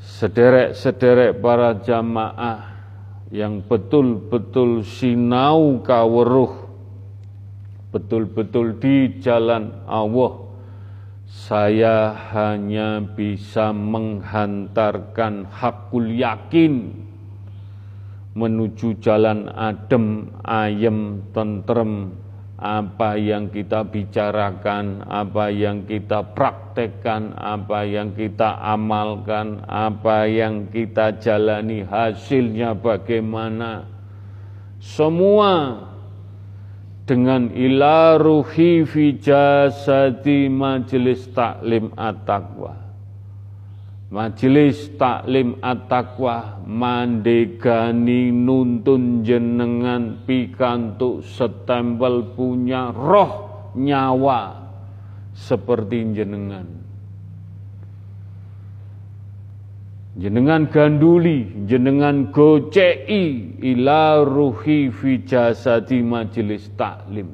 [0.04, 2.84] Sederek-sederek para jamaah
[3.32, 6.68] yang betul-betul sinau kaweruh
[7.96, 10.43] betul-betul di jalan Allah
[11.28, 17.04] saya hanya bisa menghantarkan hakul yakin
[18.34, 22.18] menuju jalan adem, ayem, tentrem,
[22.58, 31.20] apa yang kita bicarakan, apa yang kita praktekkan, apa yang kita amalkan, apa yang kita
[31.20, 33.86] jalani, hasilnya bagaimana.
[34.80, 35.76] Semua
[37.04, 42.80] dengan ila ruhi fi jasadi majelis taklim at-taqwa.
[44.14, 54.64] Majelis taklim at-taqwa mandegani nuntun jenengan pikantuk setempel punya roh nyawa
[55.34, 56.83] seperti jenengan.
[60.14, 67.34] Jenengan ganduli, jenengan gocei ila ruhi fi jasadi majelis taklim.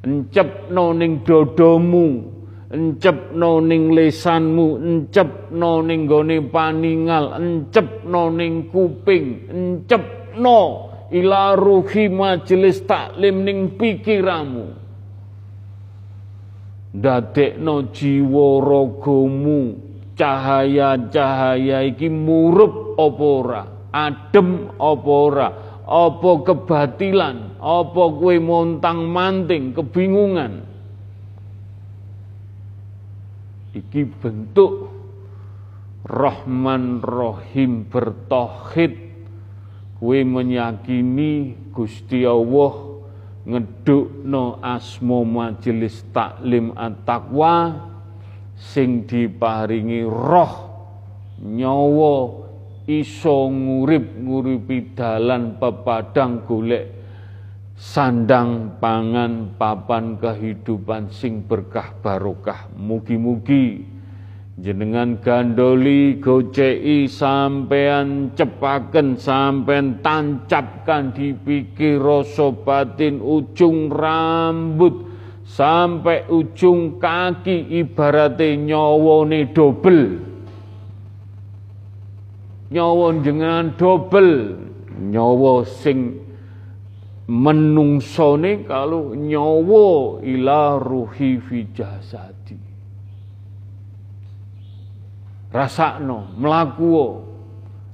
[0.00, 2.24] Encep noning dodomu,
[2.72, 12.80] encep noning lesanmu, encep noning gone paningal, encep noning kuping, encep no ila ruhi majelis
[12.88, 14.72] taklim ning pikiramu.
[16.90, 19.89] Dadekno jiwa ragamu
[20.20, 23.62] cahaya-cahaya iki murup apa ora?
[23.88, 25.48] Adem apa ora?
[25.88, 27.56] Apa kebatilan?
[27.56, 30.68] Apa kue montang-manting kebingungan?
[33.72, 34.92] Iki bentuk
[36.04, 39.08] Rahman Rahim bertauhid.
[40.00, 42.72] Kue menyakini Gusti Allah
[43.44, 47.89] ngedukno asmo majelis taklim at-taqwa
[48.60, 50.52] sing diparingi roh
[51.40, 52.16] nyawa
[52.84, 57.00] iso ngurip nguripi dalan pepadang golek
[57.80, 62.68] sandang pangan papan kehidupan sing berkah barokah.
[62.76, 63.80] Mugi-mugi
[64.60, 75.09] jenengan gandoli gocei sampean cepaken sampean tancapkan dipikir rasa batin ujung rambut
[75.50, 80.22] sampai ujung kaki ibaratnya nyawane dobel.
[82.70, 84.54] Nyawa dengan dobel.
[85.00, 86.22] Nyawa sing
[87.26, 92.58] menungsone kalau nyawa ila ruhi fi jasadi.
[95.50, 96.94] Rasakno mlaku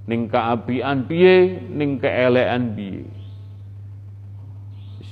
[0.05, 3.16] ning kaapian piye ning keelekan piye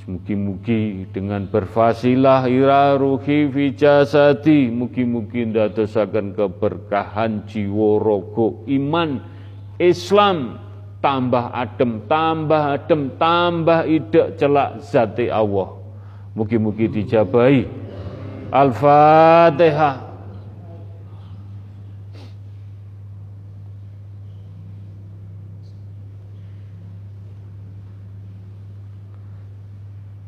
[0.04, 9.10] Mugi-mugi dengan berfasilah ira ruhi fi jasadi mugi-mugi ndadosaken keberkahan jiwa raga iman
[9.80, 10.60] Islam.
[11.00, 15.72] Tambah adem tambah adem tambah ide celak zati Allah.
[16.36, 17.64] Mugi-mugi dijabahi.
[18.52, 20.03] Al-Fatihah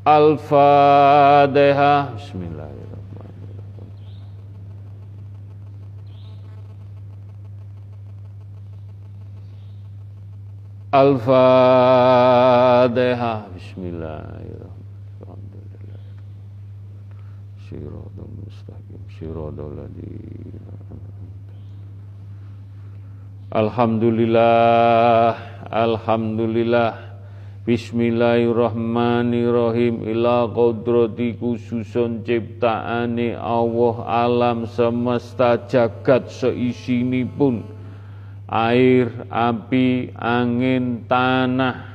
[0.07, 2.15] Al-Fatihah.
[2.15, 3.91] Bismillahirrahmanirrahim.
[10.95, 11.91] Al-Fatihah.
[13.51, 16.15] Bismillahirrahmanirrahim.
[17.67, 19.03] Siratul mustaqim.
[19.11, 20.71] Siratul ladina.
[23.51, 25.35] Alhamdulillah.
[25.67, 27.06] Alhamdulillah.
[27.67, 30.07] Bismillahirrahmanirrahim.
[30.07, 36.31] Ila kodrati khususun ciptaane Allah alam semesta jagat
[37.35, 37.67] pun
[38.47, 41.91] air, api, angin, tanah.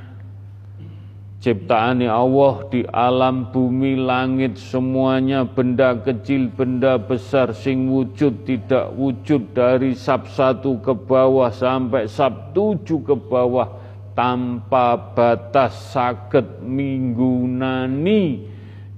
[1.40, 9.56] Ciptaane Allah di alam bumi langit semuanya benda kecil benda besar sing wujud tidak wujud
[9.56, 13.81] dari sab satu ke bawah sampai sab tujuh ke bawah
[14.14, 18.48] tanpa batas saged minggunani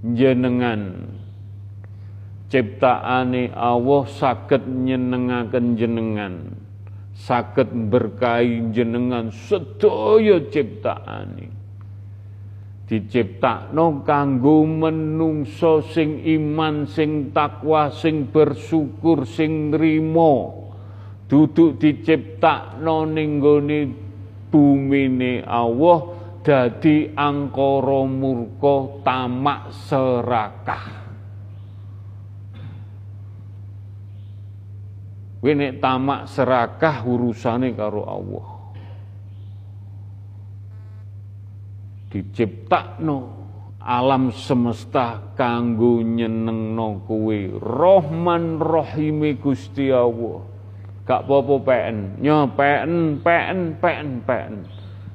[0.04, 1.10] jenengan.
[2.52, 6.36] Ciptaane Allah saged nyenengaken jenengan.
[7.14, 11.50] Saged berkahi jenengan sedaya ciptaane.
[12.84, 20.68] Diciptakno kanggo menungso sing iman sing takwa sing bersyukur sing nrimo.
[21.26, 23.42] Duduk diciptakno ning
[24.54, 26.14] bumine Allah
[26.46, 31.04] dadi angkara murka tamak serakah
[35.44, 38.48] Wene tamak serakah urusane karo Allah.
[42.08, 43.18] Diciptakno
[43.84, 47.40] alam semesta kanggo nyenengno kowe.
[47.60, 50.53] Rahman Rahime Gusti Allah.
[51.04, 51.98] Gak apa-apa PN.
[52.24, 54.54] Nyo PN, PN, PN, PN.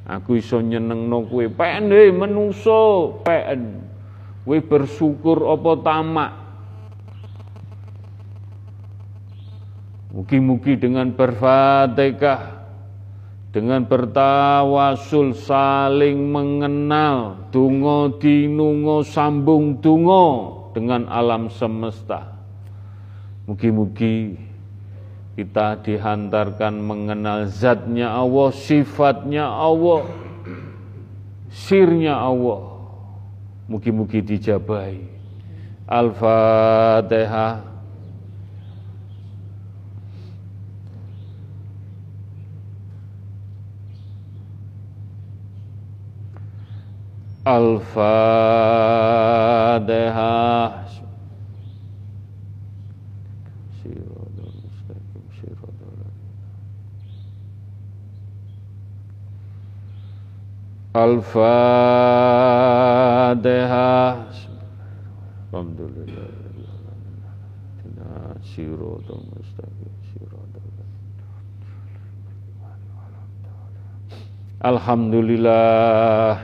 [0.09, 1.45] Aku iso nyenengno kowe.
[1.49, 3.81] PN he menungso, PN.
[4.45, 6.33] Kowe bersyukur apa tamak?
[10.13, 12.59] Mugi-mugi dengan berfatihah
[13.49, 22.29] dengan bertawasul saling mengenal dungo dinungo sambung dungo dengan alam semesta.
[23.49, 24.48] Mugi-mugi
[25.39, 30.03] kita dihantarkan mengenal zatnya Allah, sifatnya Allah,
[31.47, 32.75] sirnya Allah.
[33.71, 34.99] Mugi-mugi dijabai.
[35.87, 37.63] Al-Fatihah.
[47.47, 48.49] Al-Fatihah.
[60.97, 61.37] Al-Fatihah.
[65.53, 66.33] Alhamdulillah.
[74.65, 76.41] Alhamdulillah.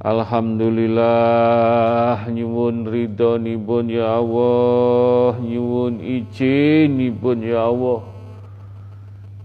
[0.00, 8.08] Alhamdulillah nyuwun ridhonipun ya Allah, nyuwun izinipun ya Allah.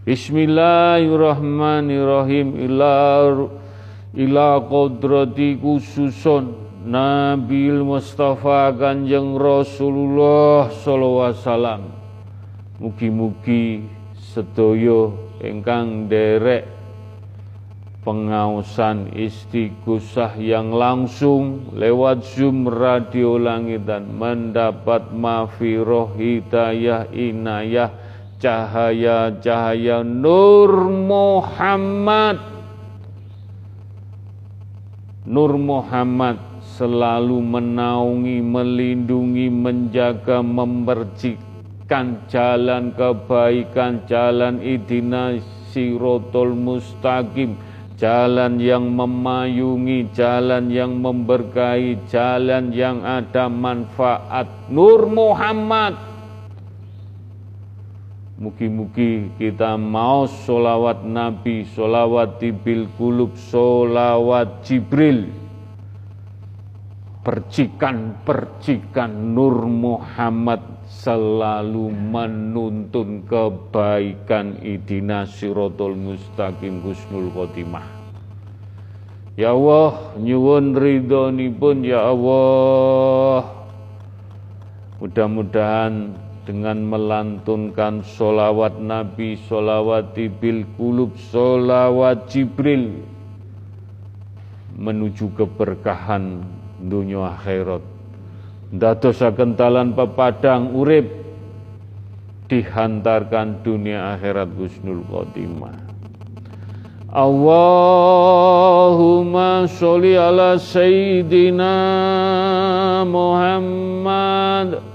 [0.08, 2.56] Bismillahirrahmanirrahim.
[2.56, 3.20] Ila
[4.16, 11.82] ila kodrati khususun Nabil Mustafa Kanjeng Rasulullah sallallahu alaihi wasallam.
[12.78, 13.90] Mugi-mugi
[14.22, 15.10] sedaya
[15.42, 16.70] ingkang derek
[18.06, 27.90] pengausan istighosah yang langsung lewat Zoom Radio Langitan mendapat mafiroh hidayah inayah
[28.38, 32.55] cahaya-cahaya Nur Muhammad
[35.26, 36.38] Nur Muhammad
[36.78, 45.34] selalu menaungi, melindungi, menjaga, mempercikan jalan kebaikan, jalan idina
[45.74, 47.58] sirotol mustaqim,
[47.98, 54.46] jalan yang memayungi, jalan yang memberkahi, jalan yang ada manfaat.
[54.70, 56.15] Nur Muhammad.
[58.36, 65.32] Mugi-mugi kita mau solawat Nabi, solawat Tibil Kulub, solawat Jibril.
[67.24, 77.88] Percikan-percikan Nur Muhammad selalu menuntun kebaikan idina sirotol mustaqim husnul khotimah.
[79.40, 80.76] Ya Allah, nyuwun
[81.56, 83.48] pun ya Allah.
[85.00, 93.02] Mudah-mudahan dengan melantunkan solawat Nabi, solawat Ibil Kulub, solawat Jibril
[94.78, 96.46] menuju keberkahan
[96.78, 97.82] dunia akhirat.
[98.76, 101.10] Ndadosaken talan pepadang urip
[102.46, 105.74] dihantarkan dunia akhirat husnul khotimah.
[107.16, 107.72] Allahumma
[109.72, 111.72] sholli ala sayyidina
[113.08, 114.95] Muhammad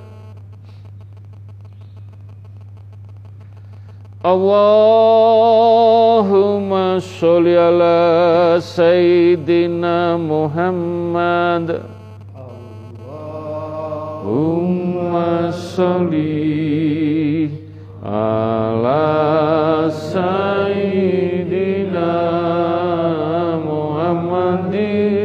[4.23, 5.81] Allahumma
[7.01, 11.81] sholli ala sayyidina Muhammad.
[14.21, 17.49] Allahumma sholli
[18.05, 20.61] ala sayyidina
[24.61, 25.20] saka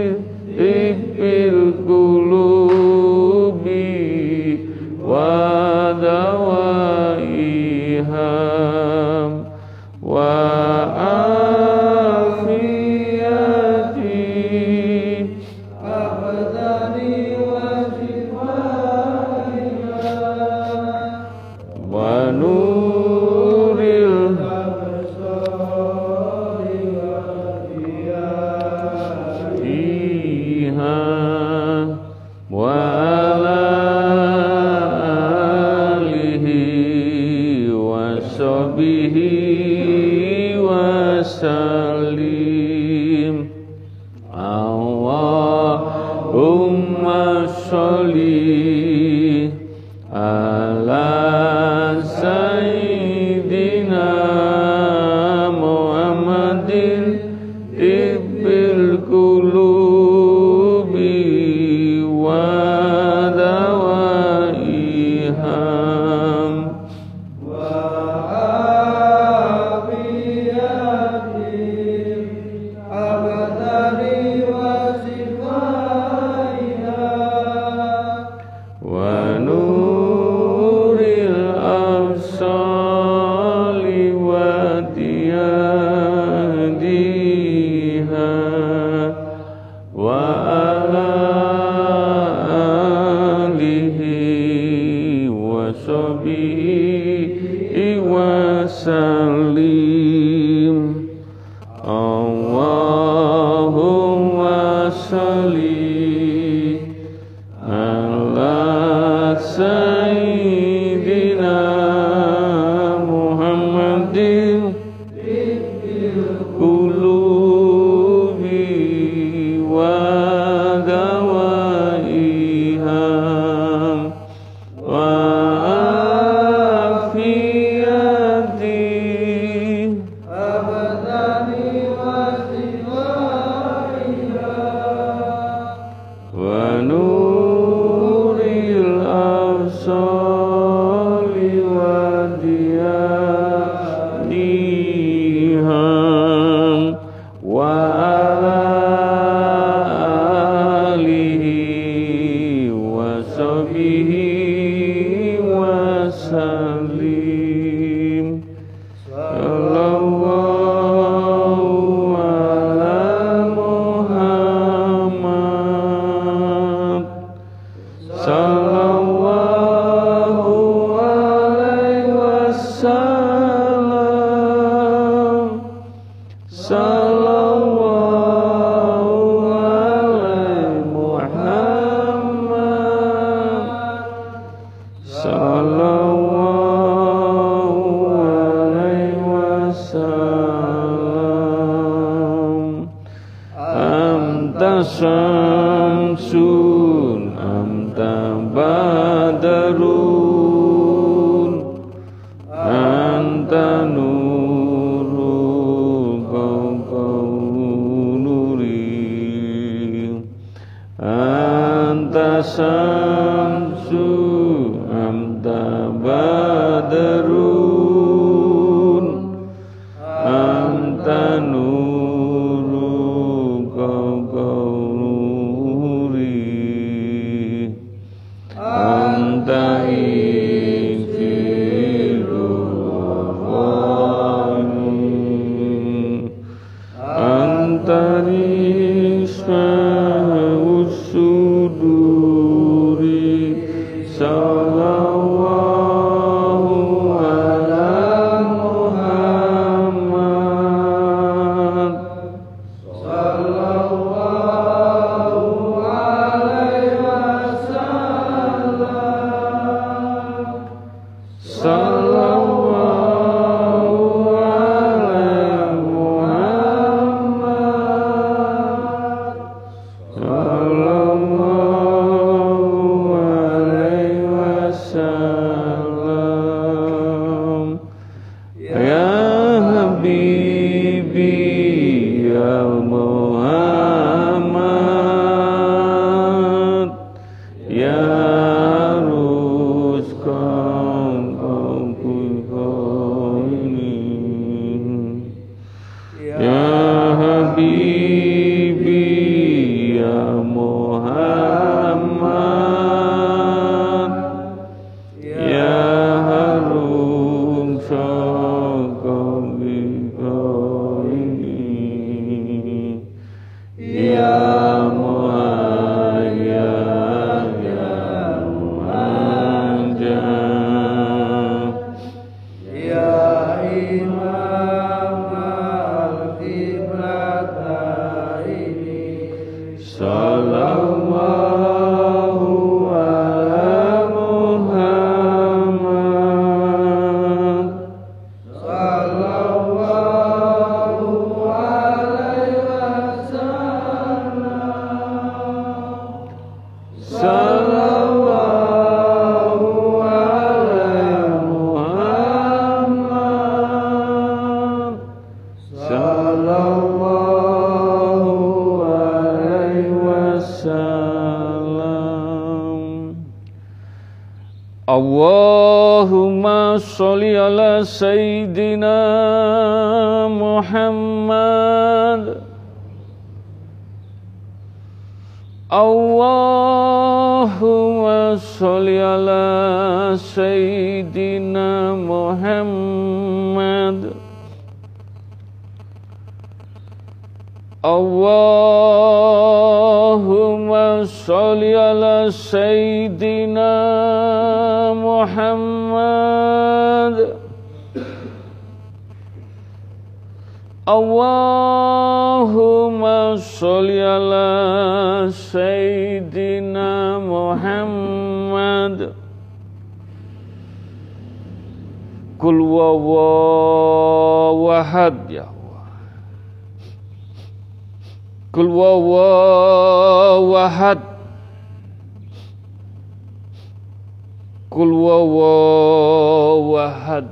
[424.76, 426.60] Kul wawahad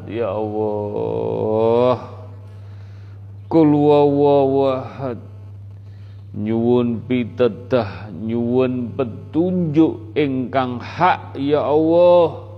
[0.09, 2.01] ya Allah.
[3.53, 5.21] Kul wawahad
[6.33, 12.49] nyuwun pitedah nyuwun petunjuk ingkang hak ya Allah.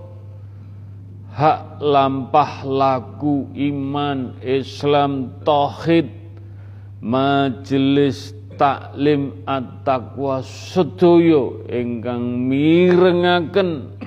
[1.34, 6.14] Hak lampah laku iman Islam tauhid
[7.02, 13.98] majelis taklim at-taqwa sedaya ingkang mirengaken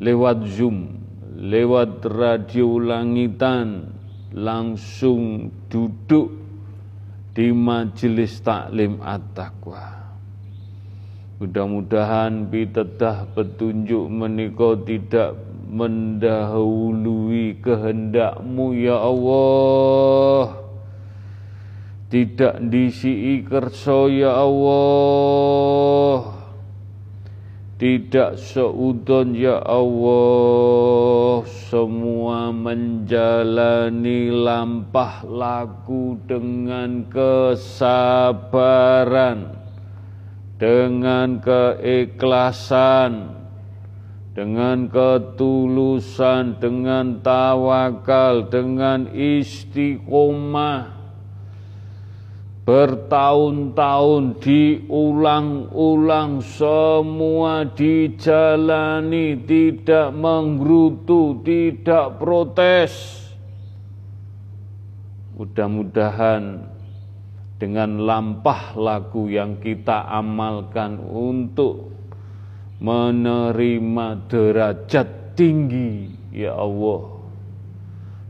[0.00, 3.92] lewat Zoom lewat radio langitan
[4.32, 6.32] langsung duduk
[7.36, 10.08] di majelis taklim at-taqwa.
[11.36, 15.36] Mudah-mudahan pitedah petunjuk menika tidak
[15.68, 20.64] mendahului kehendakmu ya Allah.
[22.08, 26.35] Tidak disi kerso ya Allah.
[27.76, 38.40] Tidak seudon ya Allah Semua menjalani lampah laku dengan kesabaran
[40.56, 43.36] Dengan keikhlasan
[44.32, 50.95] Dengan ketulusan Dengan tawakal Dengan istiqomah
[52.66, 63.22] bertahun-tahun diulang-ulang semua dijalani tidak menggerutu tidak protes.
[65.38, 66.66] Mudah-mudahan
[67.62, 71.94] dengan lampah lagu yang kita amalkan untuk
[72.82, 77.15] menerima derajat tinggi ya Allah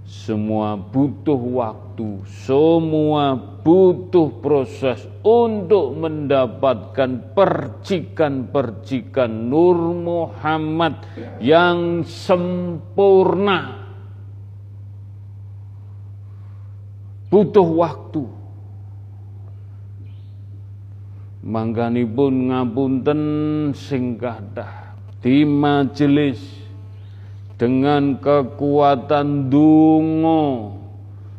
[0.06, 11.02] semua butuh waktu, semua butuh proses untuk mendapatkan percikan-percikan Nur Muhammad
[11.42, 13.82] yang sempurna.
[17.26, 18.22] Butuh waktu.
[21.42, 23.22] Mangganipun ngapunten
[23.74, 26.65] sing kathah di majelis
[27.56, 30.76] dengan kekuatan dungo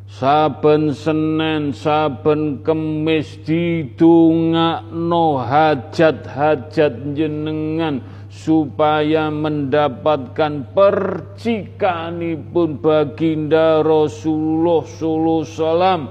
[0.10, 8.02] saben Senin saben Kemis didongakno hajat-hajat jenengan
[8.34, 16.02] supaya mendapatkan percikanipun baginda Rasulullah sallallahu wasallam.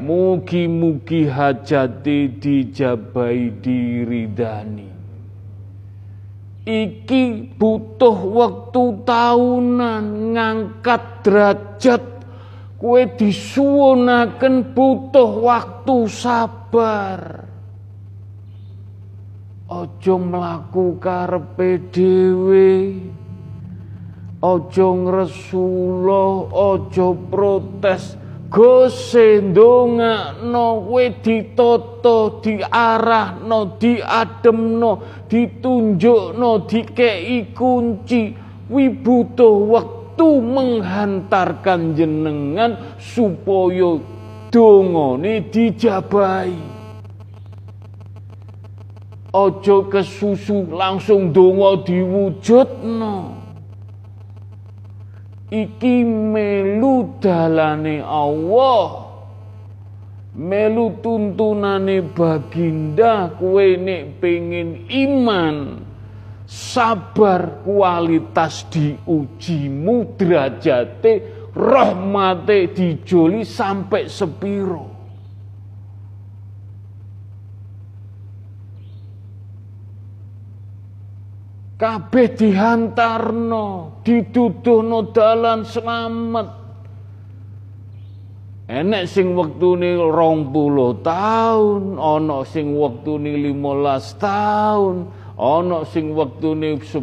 [0.00, 4.87] Mugi-mugi hajati dijabai diridani
[6.68, 12.04] iki butuh waktu tahunan ngangkat derajat.
[12.78, 17.50] Kue disuwunaken butuh waktu sabar.
[19.66, 23.02] Ojo mlaku karepe dhewe.
[24.38, 28.27] Ojo ngresula, ojo protes.
[28.48, 34.92] Gose ndongakno kowe ditoto, diarahno, diademno,
[35.28, 38.32] ditunjukno, dikei kunci.
[38.72, 44.00] Wi butuh waktu menghantarkan jenengan supaya
[44.48, 46.80] dongane dijabahi.
[49.32, 53.37] Ojo kesusu langsung donga diwujudno
[55.50, 59.08] iki melu dalane Allah.
[60.38, 65.82] Melu tuntunane baginda kue nek pengen iman
[66.46, 71.12] sabar kualitas diuji mudrajate
[71.52, 74.97] rahmate dijoli sampai sepiro
[81.78, 86.48] kabeh dihantarno, diduduhno dalan selamat.
[88.68, 95.08] Enek sing wektune 20 tahun, ana sing wektune 15 tahun,
[95.40, 97.00] ana sing wektune 10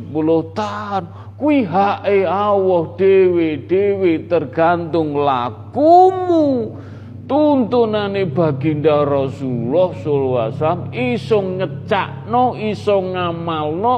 [0.53, 1.03] tahun.
[1.35, 6.77] Kuwi hake Allah dewe-dewe tergantung lakumu.
[7.25, 13.95] Tuntunane baginda Rasulullah sallallahu alaihi wasallam iso ngecakno, iso ngamalno,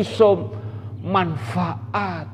[0.00, 0.54] iso
[1.02, 2.28] manfaat.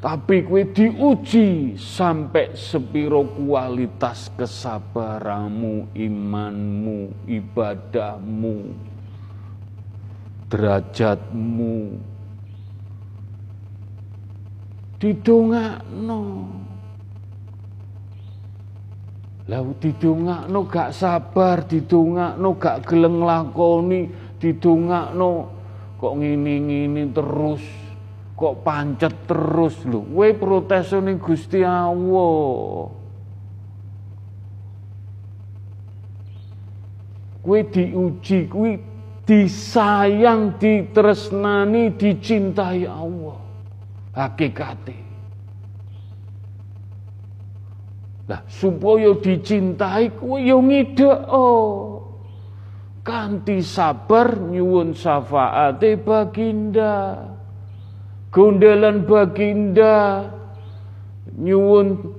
[0.00, 8.56] Tapi kue diuji sampai sepiro kualitas kesabaranmu, imanmu, ibadahmu,
[10.48, 11.76] derajatmu.
[14.96, 16.20] Didongakno.
[19.50, 24.06] Lah didongakno gak sabar, didongakno gak gelem lakoni,
[24.38, 25.30] didongakno
[25.98, 27.58] kok ngini-ngini terus,
[28.38, 30.06] kok pancet terus lho.
[30.06, 32.94] Kowe protes ning Gusti Allah.
[37.42, 38.70] Kowe diuji, kowe
[39.26, 43.38] disayang, ditresnani, dicintai Allah.
[44.14, 45.09] Hakikate.
[48.30, 50.62] Lah supaya dicintai kuwi yo
[51.34, 51.98] oh.
[53.02, 57.26] Kanti sabar nyuwun syafaate baginda.
[58.30, 60.30] Gondelan baginda
[61.34, 62.14] nyuwun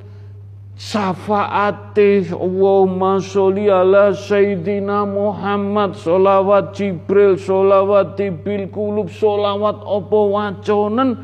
[0.75, 11.23] syafaate Allahumma sholli ala Sayyidina Muhammad solawat Jibril solawat Tibil Kulub solawat opo waconen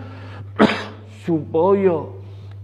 [1.27, 2.16] supaya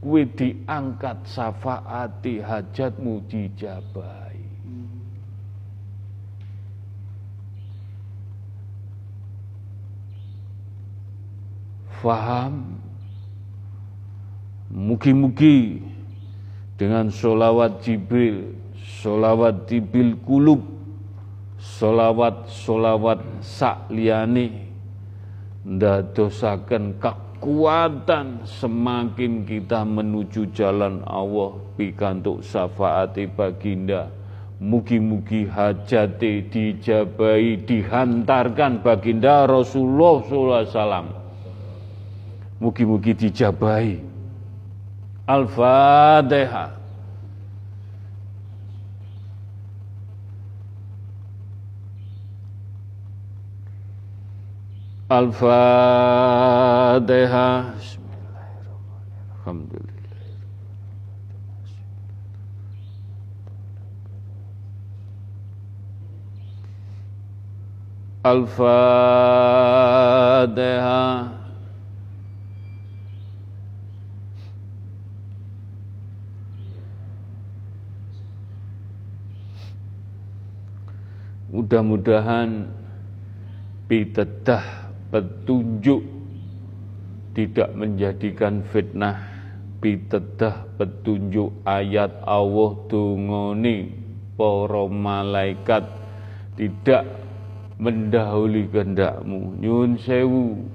[0.03, 4.43] kuwi diangkat syafaati hajatmu dijabahi.
[12.03, 12.84] Faham?
[14.67, 15.80] Mugi-mugi
[16.75, 20.73] dengan solawat Jibril solawat Tibil Kulub
[21.63, 24.67] solawat-solawat sakliyane
[25.63, 31.59] ndadosaken kak kekuatan semakin kita menuju jalan Allah.
[31.75, 34.07] Pikantuk syafaati baginda.
[34.63, 41.07] Mugi-mugi hajate dijabai dihantarkan baginda Rasulullah sallallahu alaihi wasallam.
[42.63, 43.99] Mugi-mugi dijabai.
[45.27, 46.82] Al-Fatihah
[55.14, 55.53] Al-Fatihah.
[59.45, 59.94] Alhamdulillah.
[68.26, 68.73] Al-Fatihah.
[81.53, 82.65] Mudah-mudahan
[83.85, 84.82] bitedah
[85.14, 86.02] petunjuk
[87.38, 89.30] tidak menjadikan fitnah.
[89.77, 93.94] Bitedah petunjuk ayat Allah tungoni
[94.34, 95.85] para malaikat.
[96.57, 97.03] Tidak
[97.77, 99.60] mendahului kehendakmu.
[99.61, 100.65] Nyun sewu.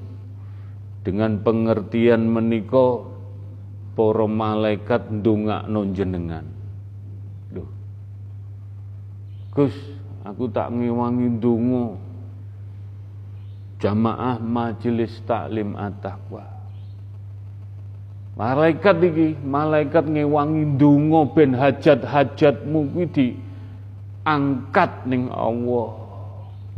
[1.02, 3.00] Dengan pengertian menika
[3.96, 6.46] para malaikat ndongakno jenengan.
[9.58, 9.74] Gus
[10.22, 12.07] aku tak ngewangi ndonga
[13.78, 16.44] jamaah majelis taklim at-taqwa.
[18.38, 26.06] Malaikat iki, malaikat ngewangi ndonga ben hajat-hajatmu kuwi diangkat ning Allah.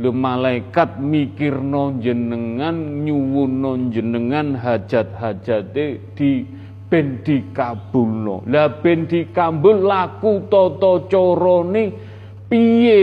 [0.01, 6.41] Lho malaikat mikirno jenengan nyuwuno jenengan hajat-hajate di
[6.89, 8.41] ben dikabulno.
[8.49, 11.93] Lah ben dikabul laku tata carane
[12.49, 13.01] piye?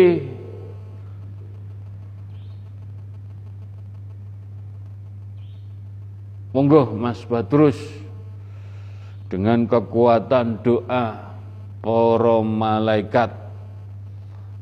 [6.58, 7.78] Monggo Mas Badrus.
[9.30, 11.38] Dengan kekuatan doa
[11.78, 13.30] para malaikat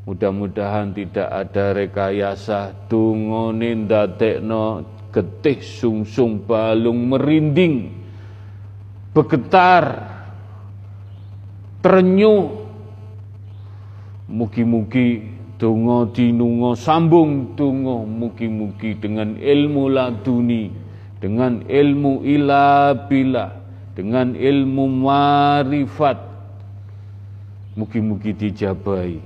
[0.05, 2.77] Mudah-mudahan tidak ada rekayasa.
[2.86, 7.90] Dungone ndadekno getih sungsung balung merinding
[9.16, 10.06] bergetar
[11.81, 12.68] terenyuh.
[14.31, 15.27] Mugi-mugi
[15.59, 20.85] donga dinunga sambung donga mugi-mugi dengan ilmu laduni
[21.16, 23.56] dengan ilmu ila bila
[23.97, 26.20] dengan ilmu marifat.
[27.76, 29.20] Mugi-mugi dijabai.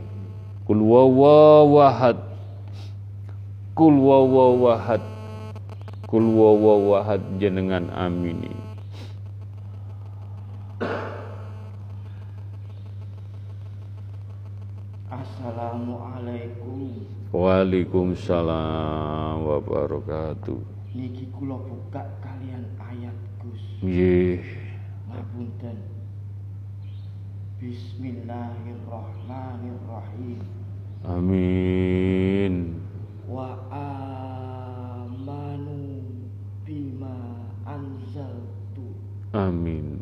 [0.67, 2.19] Kul wawawahad
[3.75, 5.03] Kul wawawahad
[6.07, 8.51] Kul wawawahad jenengan amini.
[15.11, 17.07] Assalamualaikum.
[17.31, 24.43] Waalaikumsalam wabarakatuh Niki kula buka kalian ayat Gus Nggih
[25.07, 25.79] Ngapunten
[27.61, 30.41] Bismillahirrahmanirrahim.
[31.05, 32.81] Amin.
[33.29, 33.53] Wa
[35.05, 36.01] amanu
[36.65, 38.97] bima anzaltu.
[39.37, 40.00] Amin.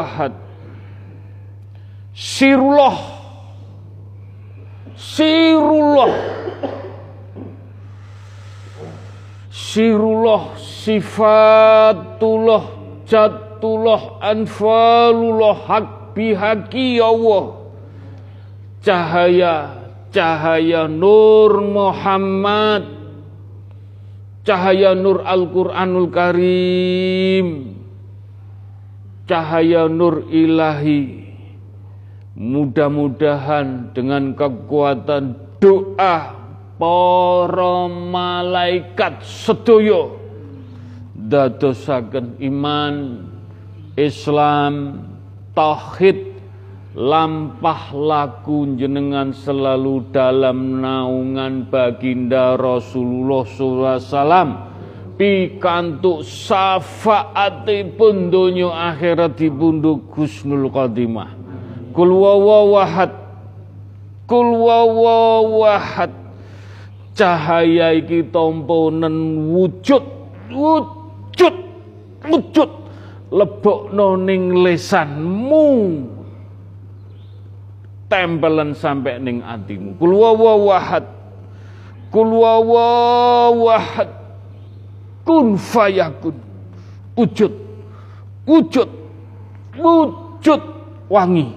[0.00, 0.32] Wawahad
[2.16, 2.96] Sirullah
[4.96, 6.12] Sirullah
[9.52, 12.64] Sirullah Sifatullah
[13.06, 17.44] Jatullah Anfalullah Hak bihaki ya Allah.
[18.82, 19.54] Cahaya
[20.10, 22.84] Cahaya Nur Muhammad.
[24.42, 27.69] Cahaya Nur Al-Quranul Karim
[29.30, 31.30] cahaya nur ilahi.
[32.34, 36.34] Mudah-mudahan dengan kekuatan doa
[36.80, 40.16] para malaikat sedoyo
[41.14, 42.94] dadosaken iman
[43.94, 45.04] Islam
[45.52, 46.32] tauhid
[46.96, 54.69] lampah laku jenengan selalu dalam naungan baginda Rasulullah SAW
[55.20, 61.36] pikantuk syafaatipun donya akhirat dipundhut Gusnul Qadimah.
[61.92, 63.12] Kul wawahad
[64.24, 66.16] kul wawahad
[67.12, 70.04] cahaya iki tamponen wujud
[70.48, 71.56] wujud
[72.24, 72.70] wujud.
[73.30, 75.68] Lebokno ning lesanmu.
[78.08, 80.00] Tempelan sampai ning atimu.
[80.00, 81.04] Kul wawahad
[82.08, 84.19] kul wawahad
[85.24, 86.36] kun fayakun
[87.16, 87.52] wujud.
[88.48, 88.90] Wujud.
[89.76, 90.62] Wujud.
[91.10, 91.48] Wangi.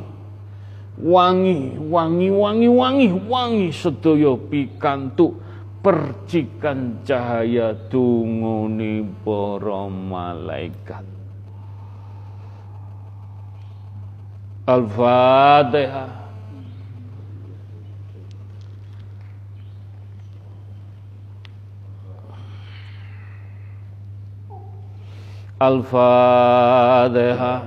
[0.94, 5.41] Wangi wangi wangi wangi wangi sedaya pikantuk
[5.81, 11.06] percikan cahaya tungoni para malaikat.
[14.64, 16.22] Al-Fatihah
[25.64, 27.61] Al-Fatihah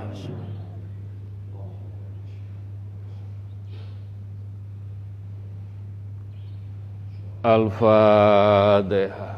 [7.41, 9.33] Al-Fatihah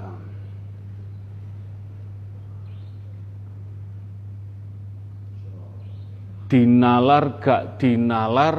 [6.50, 8.56] Dinalar gak dinalar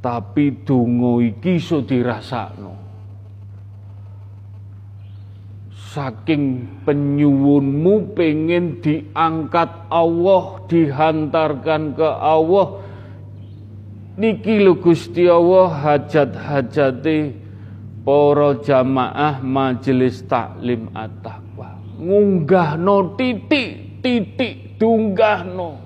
[0.00, 2.85] tapi donga iki dirasakno
[5.96, 12.84] saking penyuwunmu pengen diangkat Allah dihantarkan ke Allah.
[14.20, 17.32] Niki lho Gusti Allah hajat-hajate
[18.04, 21.80] para jamaah majelis taklim at-taqwa.
[21.96, 25.80] Ngunggahno titik titik dunggahno.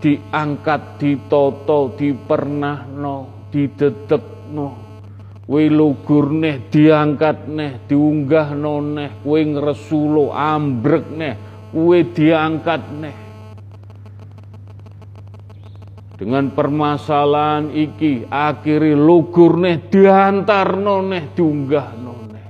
[0.00, 4.89] Diangkat ditoto dipernahno didedekno
[5.50, 11.34] kowe lugur neh diangkat neh diunggah neh kowe ngresulo ambrek neh
[11.74, 13.16] kowe diangkat neh.
[16.14, 21.88] Dengan permasalahan iki akhirnya lugur neh diantarno neh diunggah
[22.30, 22.48] neh.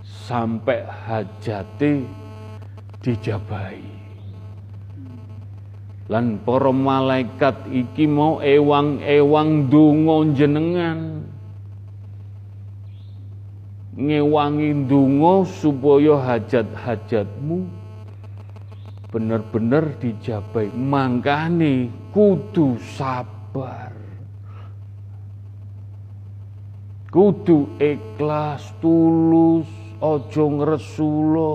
[0.00, 1.94] Sampai hajati
[3.04, 4.00] dijabai
[6.08, 11.29] lan para malaikat iki mau ewang-ewang donga jenengan
[14.00, 17.68] ngewangi donga supaya hajat-hajatmu
[19.12, 20.72] bener-bener dijabai.
[20.72, 23.92] Mangkane kudu sabar.
[27.12, 29.68] Kudu ikhlas tulus
[30.00, 31.52] ojo ngresula.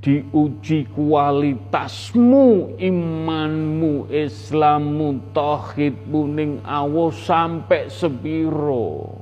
[0.00, 9.19] Diuji kualitasmu imanmu islammu tauhidmu ning Allah sampai sepiro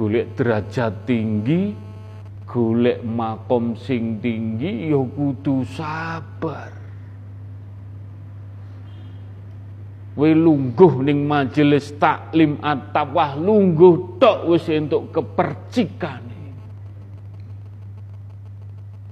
[0.00, 1.76] golek derajat tinggi
[2.48, 6.72] golek makom sing tinggi ya kudu sabar.
[10.16, 16.56] We lungguh ning majelis taklim at-taqwa lungguh tok wis entuk kepercikane.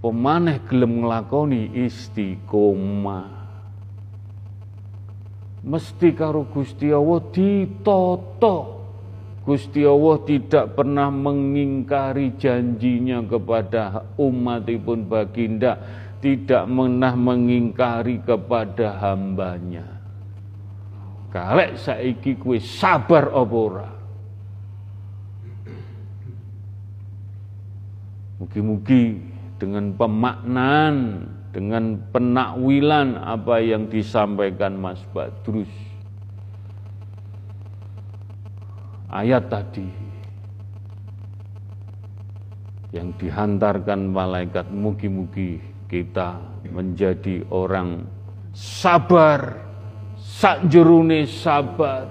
[0.01, 3.37] Pemaneh gelem nglakoni istiqomah.
[5.69, 8.78] Mesti karo Gusti Allah ditata
[9.49, 15.81] Gusti Allah tidak pernah mengingkari janjinya kepada umatipun baginda,
[16.21, 19.89] tidak pernah mengingkari kepada hambanya.
[21.33, 23.89] Kalek saiki kue sabar apa
[28.45, 29.17] Mugi-mugi
[29.57, 31.25] dengan pemaknaan,
[31.57, 35.88] dengan penakwilan apa yang disampaikan Mas Badrus
[39.09, 39.89] ayat tadi
[42.93, 48.05] yang dihantarkan malaikat mugi-mugi kita menjadi orang
[48.53, 49.57] sabar
[50.17, 52.09] sakjerune sabar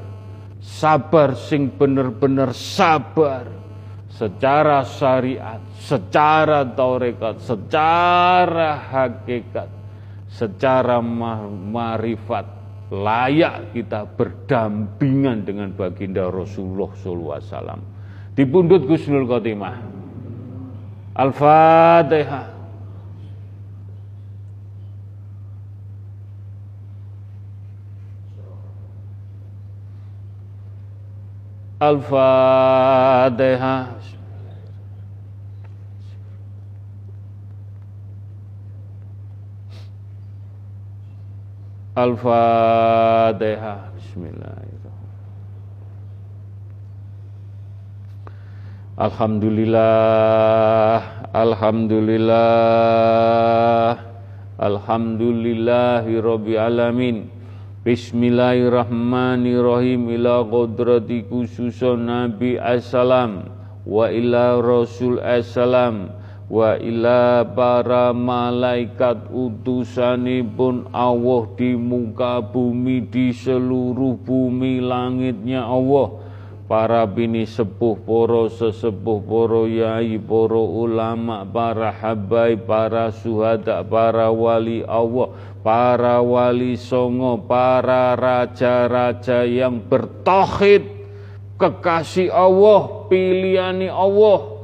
[0.62, 3.46] sabar sing bener-bener sabar
[4.10, 9.70] secara syariat secara taurekat secara hakikat
[10.30, 12.57] secara marifat
[12.88, 17.84] layak kita berdampingan dengan baginda Rasulullah SAW.
[18.38, 19.76] Dipundut Gusnul Khotimah.
[21.18, 22.54] Al-Fatihah.
[31.82, 33.98] Al-Fatihah.
[41.98, 43.90] Al-Fatihah.
[43.98, 45.10] Bismillahirrahmanirrahim.
[49.02, 51.02] Alhamdulillah,
[51.34, 53.98] Alhamdulillah,
[54.62, 57.34] Alhamdulillahi Rabbi Alamin.
[57.82, 63.50] Bismillahirrahmanirrahim ila qudrati khususun Nabi Assalam
[63.90, 66.14] wa ila Rasul Assalam
[66.48, 76.24] wa ila para malaikat utusanipun Allah di muka bumi di seluruh bumi langitnya Allah.
[76.68, 84.84] Para bini sepuh, poro sesepuh, poro yai, poro ulama, para habai, para suhada, para wali
[84.84, 85.32] Allah,
[85.64, 90.84] para wali songo, para raja-raja yang bertauhid,
[91.56, 94.57] kekasih Allah, pilihani Allah,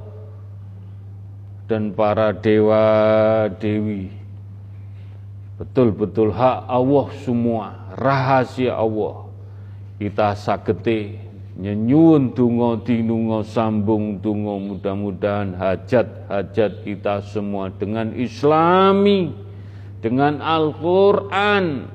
[1.67, 4.11] dan para dewa-dewi.
[5.59, 7.65] Betul-betul hak Allah semua,
[7.95, 9.29] rahasia Allah.
[10.01, 11.23] Kita sagete
[11.53, 19.29] nyenyun tungo dinungo sambung tungo mudah-mudahan hajat-hajat kita semua dengan islami
[20.01, 21.85] dengan Al-Quran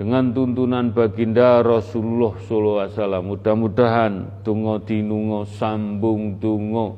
[0.00, 6.96] dengan tuntunan baginda Rasulullah SAW mudah-mudahan tungo dinungo sambung tungo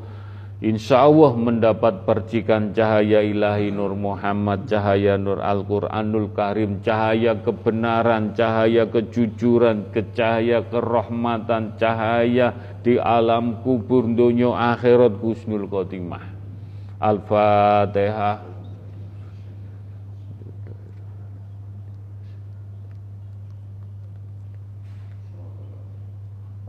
[0.65, 8.89] Insya Allah mendapat percikan cahaya ilahi Nur Muhammad, cahaya Nur Al-Quranul Karim, cahaya kebenaran, cahaya
[8.89, 16.32] kejujuran, cahaya kerahmatan, cahaya di alam kubur dunia akhirat husnul khotimah.
[16.97, 18.41] Al-Fatihah.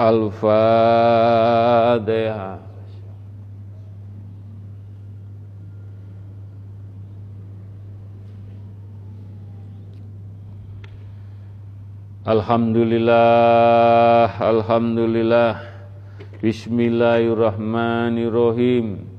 [0.01, 0.57] Al-Fatihah.
[12.25, 15.69] Alhamdulillah, Alhamdulillah
[16.41, 19.10] Bismillahirrahmanirrahim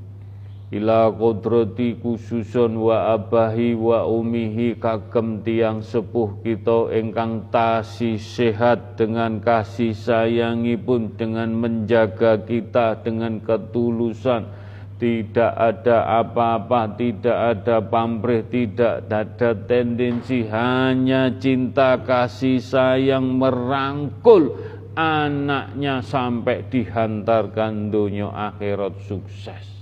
[0.72, 9.36] ila kodrati khususun wa abahi wa umihi kagem tiang sepuh kita ingkang tasi sehat dengan
[9.44, 14.64] kasih sayangipun dengan menjaga kita dengan ketulusan.
[14.96, 24.54] Tidak ada apa-apa, tidak ada pamrih, tidak ada tendensi, hanya cinta kasih sayang merangkul
[24.94, 29.81] anaknya sampai dihantarkan dunia akhirat sukses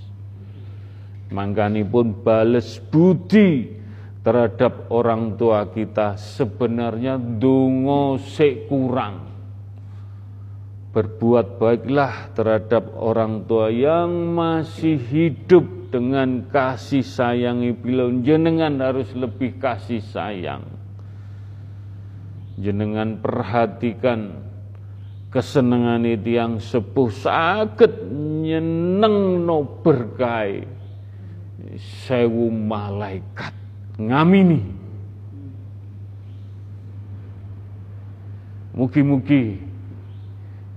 [1.87, 3.71] pun bales budi
[4.21, 9.31] terhadap orang tua kita sebenarnya dungo sekurang
[10.91, 17.63] berbuat baiklah terhadap orang tua yang masih hidup dengan kasih sayang.
[17.79, 20.67] Bila jenengan harus lebih kasih sayang.
[22.59, 24.35] Jenengan perhatikan
[25.31, 28.11] kesenangan itu yang sepuh sakit
[28.43, 30.80] nyeneng no berkai
[31.77, 33.53] sewu malaikat.
[33.99, 34.61] Ngamini.
[38.71, 39.59] Mugi-mugi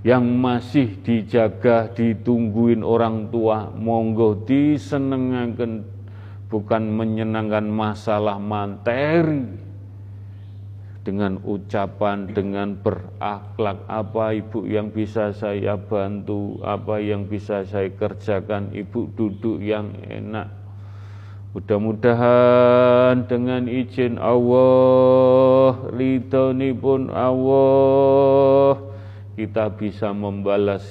[0.04, 5.86] yang masih dijaga ditungguin orang tua monggo disenengaken
[6.52, 9.64] bukan menyenangkan masalah materi.
[11.04, 18.72] Dengan ucapan, dengan berakhlak, apa ibu yang bisa saya bantu, apa yang bisa saya kerjakan,
[18.72, 20.63] ibu duduk yang enak,
[21.54, 28.74] Mudah-mudahan dengan izin Allah, ridhoni pun Allah,
[29.38, 30.82] kita bisa membalas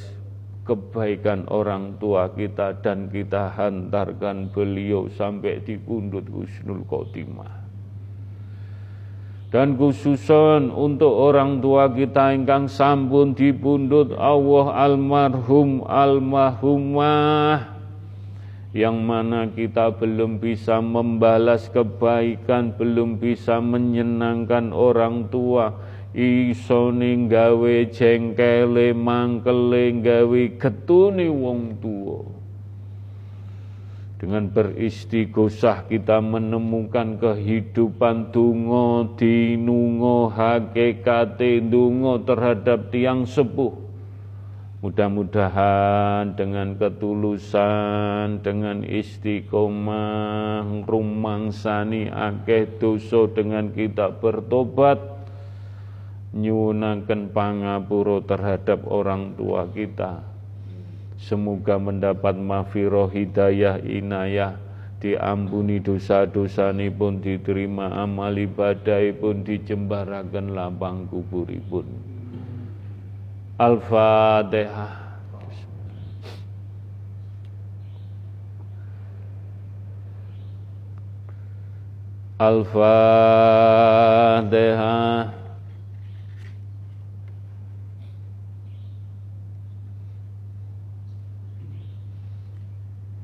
[0.64, 7.60] kebaikan orang tua kita dan kita hantarkan beliau sampai di pundut Husnul Khotimah.
[9.52, 17.73] Dan khususon untuk orang tua kita ingkang sampun dipundhut Allah almarhum almarhumah
[18.74, 25.78] yang mana kita belum bisa membalas kebaikan, belum bisa menyenangkan orang tua,
[26.18, 26.90] iso
[27.30, 32.26] gawe jengkele mangkele gawe getune wong tua.
[34.18, 43.83] Dengan beristighosah kita menemukan kehidupan dungo dinungo hakikate dungo terhadap tiang sepuh
[44.84, 55.00] Mudah-mudahan dengan ketulusan, dengan istiqomah, rumangsani akeh dosa dengan kita bertobat,
[56.36, 60.20] nyunakan pangapuro terhadap orang tua kita.
[61.16, 64.60] Semoga mendapat mafiroh hidayah inayah,
[65.00, 72.03] diampuni dosa-dosa pun diterima amal ibadah pun dijembarakan lapang kuburipun.
[73.64, 74.92] Al-Fatihah.
[82.44, 82.92] Al-Fatihah.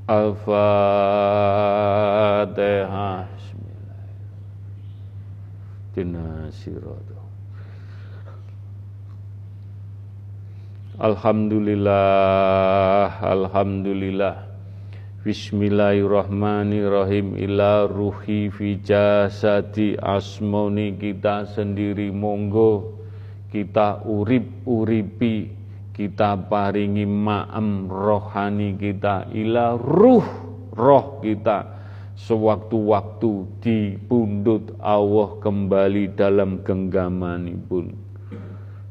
[0.08, 0.88] Al-Fatihah.
[5.92, 7.19] Tina sirata
[11.00, 14.52] Alhamdulillah Alhamdulillah.
[15.24, 17.40] Bismillahirrahmanirrahim.
[17.40, 22.12] Ila ruhi fi jasadi asmoni kita sendiri.
[22.12, 23.00] Monggo
[23.48, 25.48] kita urip uripi
[25.96, 29.32] kita paringi ma'am rohani kita.
[29.32, 30.28] Ila ruh
[30.76, 31.80] roh kita.
[32.20, 38.09] Sewaktu-waktu dipundut Allah kembali dalam genggaman pun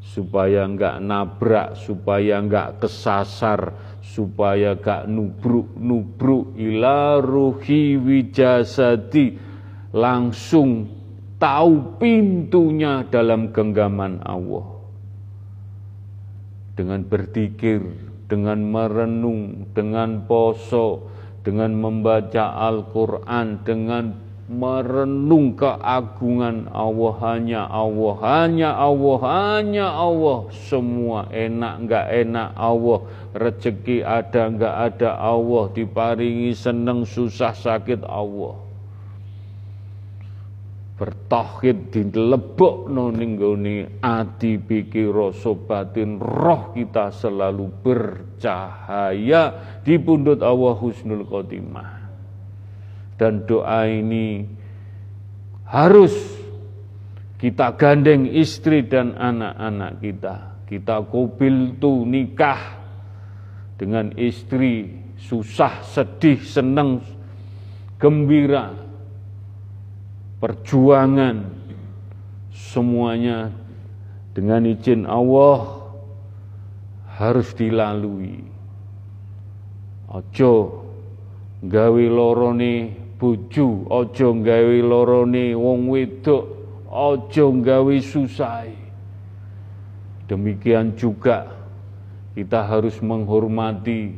[0.09, 6.57] supaya enggak nabrak supaya enggak kesasar supaya gak nubruk-nubruk.
[6.57, 9.37] Ila ruhi wijasadi
[9.93, 10.89] langsung
[11.37, 14.81] tahu pintunya dalam genggaman Allah.
[16.73, 17.83] Dengan berzikir
[18.29, 21.11] dengan merenung dengan poso
[21.43, 24.05] dengan membaca Al-Quran dengan
[24.49, 27.15] merenung keagungan Allah.
[27.21, 30.49] Hanya Allah hanya Allah hanya Allah.
[30.57, 32.99] Semua enak enggak enak Allah.
[33.37, 35.69] Rezeki ada enggak ada Allah.
[35.77, 38.57] Diparingi seneng susah sakit Allah.
[40.99, 45.15] Bertauhid dilebok ning gone ati pikir
[45.69, 46.19] batin.
[46.19, 49.55] Roh kita selalu bercahaya.
[49.87, 51.98] Di pundut Allah husnul khotimah
[53.19, 54.47] dan doa ini
[55.69, 56.15] harus
[57.39, 60.37] kita gandeng istri dan anak-anak kita.
[60.67, 62.79] Kita kubil tu nikah
[63.79, 66.99] dengan istri susah, sedih, senang,
[67.99, 68.75] gembira,
[70.43, 71.47] perjuangan
[72.51, 73.55] semuanya
[74.35, 75.79] dengan izin Allah
[77.19, 78.43] harus dilalui.
[80.11, 80.55] Ojo
[81.63, 86.45] gawe lorone bojo aja gawe lorone wong wedok
[86.89, 88.71] aja gawe susah
[90.31, 91.51] demikian juga
[92.39, 94.15] kita harus menghormati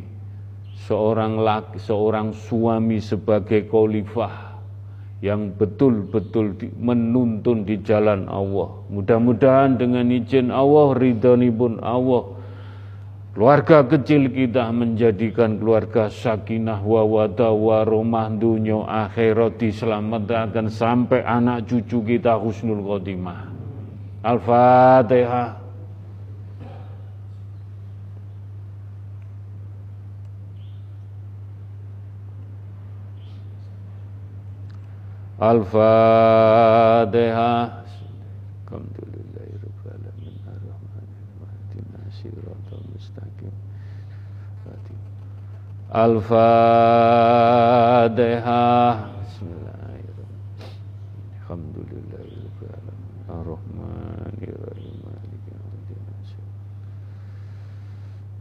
[0.85, 4.61] seorang laki, seorang suami sebagai khalifah
[5.21, 8.73] yang betul-betul menuntun di jalan Allah.
[8.89, 12.40] Mudah-mudahan dengan izin Allah, ridhoni pun Allah,
[13.31, 21.71] Keluarga kecil kita menjadikan keluarga sakinah wa wada wa rumah dunia akhirat diselamatkan sampai anak
[21.71, 23.47] cucu kita husnul khotimah.
[24.27, 25.63] Al-Fatihah.
[35.39, 36.61] Al-Fatihah.
[45.91, 46.39] Al-Fatihah.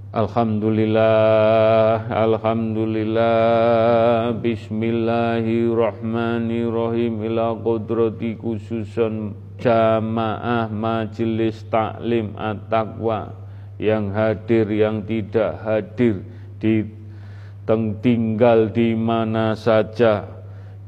[0.09, 7.13] Alhamdulillah, Alhamdulillah, Bismillahirrahmanirrahim.
[7.29, 13.33] Ila qudrati khususan jamaah majelis taklim at-taqwa.
[13.81, 16.21] Yang hadir yang tidak hadir
[16.57, 16.98] di
[17.69, 20.25] teng tinggal di mana saja.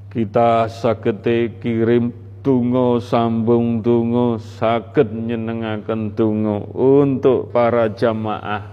[0.10, 2.10] Kita sagete kirim
[2.42, 8.66] tungo sambung tungo saged nyenengaken tungo untuk para jamaah.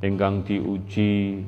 [0.00, 1.44] Ingkang diuji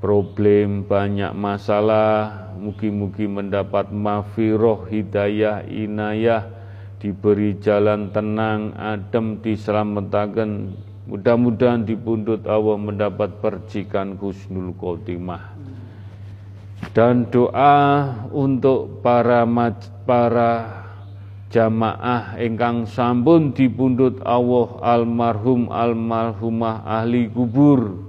[0.00, 6.48] problem banyak masalah mugi-mugi mendapat mafiroh hidayah inayah
[6.96, 10.72] diberi jalan tenang adem diselamatkan
[11.12, 15.52] Mudah-mudahan di pundut Allah mendapat percikan husnul khotimah.
[16.96, 17.76] Dan doa
[18.32, 19.44] untuk para
[20.08, 20.82] para
[21.52, 28.08] jamaah ingkang sampun dipundhut Allah almarhum almarhumah ahli kubur.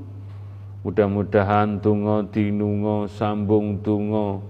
[0.88, 4.48] Mudah-mudahan tungo dinungo sambung tungo.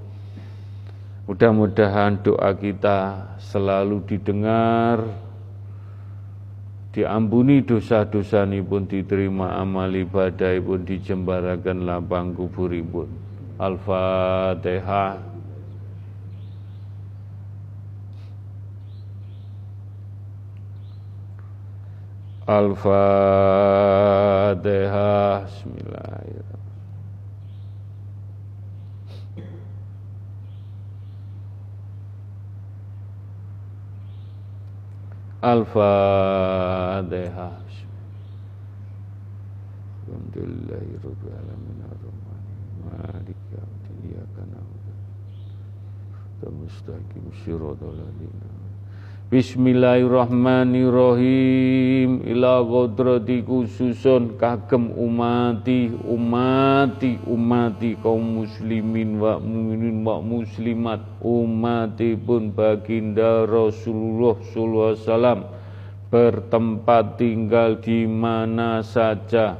[1.25, 5.01] Mudah-mudahan doa kita selalu didengar,
[6.93, 13.09] diampuni dosa-dosa pun diterima amal ibadah pun dijembarakan lapang kuburipun.
[13.57, 15.33] Al-Fatihah
[22.43, 22.93] Al-Fatihah
[35.43, 37.59] Bismillahirrahmanirrahim Al-Fatihah.
[40.07, 42.43] Alhamdulillahi rabbil alamin arrahman
[42.87, 44.93] malik yaumiddin iyyaka na'budu
[46.39, 48.52] wa mustaqim syiratal ladzina
[49.33, 52.21] Bismillahirrahmanirrahim.
[52.21, 54.37] Ila kodrati khususun.
[54.37, 61.01] Kagem umati umati umati kaum muslimin wa mukminin wa muslimat.
[61.25, 65.49] Umati pun baginda Rasulullah sallallahu alaihi wasallam.
[66.13, 69.57] Bertempat tinggal di mana saja.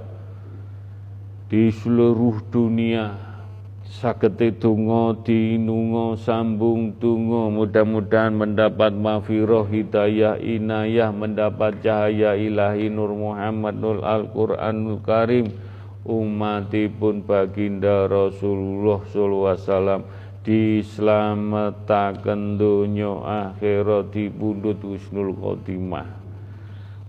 [1.49, 3.32] Di seluruh dunia
[3.94, 13.78] sagete donga dinunga sambung tungo mudah-mudahan mendapat mafiroh hidayah inayah mendapat cahaya ilahi nur Muhammad
[13.78, 15.53] nur Al-Qur'anul Karim.
[16.03, 20.03] Umatipun baginda Rasulullah sallallahu alaihi wasallam
[20.44, 26.22] dislametaken donya akhirat dipundhut husnul khotimah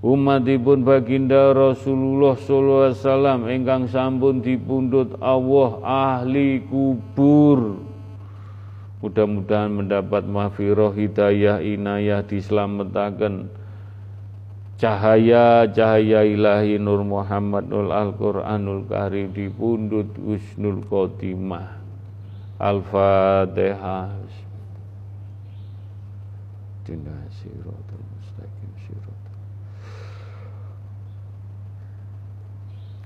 [0.05, 7.81] umatipun baginda Rasulullah sallallahu alaihi wasallam ingkang sampun dipundhut Allah ahli kubur.
[9.01, 13.49] Mudah-mudahan mendapat mahfirah hidayah inayah dislametaken.
[14.75, 21.81] Cahaya-cahaya ilahi Nur Muhammad Nur Al-Quranul Karim dipundhut Husnul Khotimah.
[22.61, 24.13] Al-Fatihah.
[26.85, 27.84] Dinasirot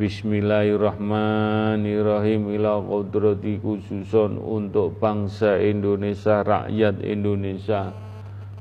[0.00, 7.92] Bismillahirrahmanirrahim ila qudrati khususon untuk bangsa Indonesia, rakyat Indonesia.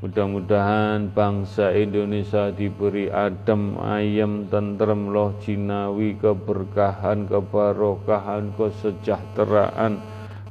[0.04, 9.96] Mudah-mudahan bangsa Indonesia diberi adem, ayam, tentrem, loh jinawi, keberkahan, kebarokahan, kesejahteraan.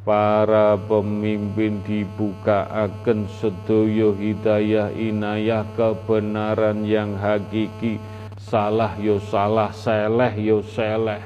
[0.09, 8.01] Para pemimpin dibuka akan sedoyo hidayah inayah kebenaran yang hakiki
[8.49, 11.21] salah yo salah, seleh yo seleh,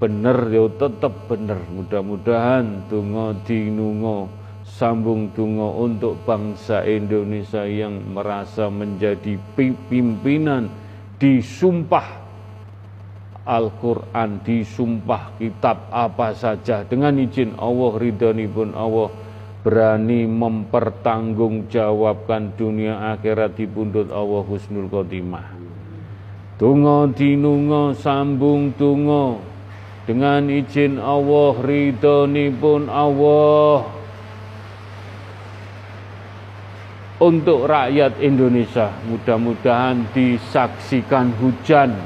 [0.00, 1.60] bener yo tetep bener.
[1.68, 4.32] Mudah-mudahan tungo dinungo
[4.64, 9.36] sambung tungo untuk bangsa Indonesia yang merasa menjadi
[9.92, 10.72] pimpinan
[11.20, 12.24] disumpah
[13.44, 19.12] Al-Quran disumpah kitab apa saja dengan izin Allah ridhani pun Allah
[19.60, 25.59] berani mempertanggungjawabkan dunia akhirat di pundut Allah husnul khotimah.
[26.60, 29.40] Tungo dinungo sambung tungo
[30.04, 31.56] dengan izin Allah
[32.60, 33.88] pun Allah.
[37.16, 41.96] Untuk rakyat Indonesia mudah-mudahan disaksikan hujan.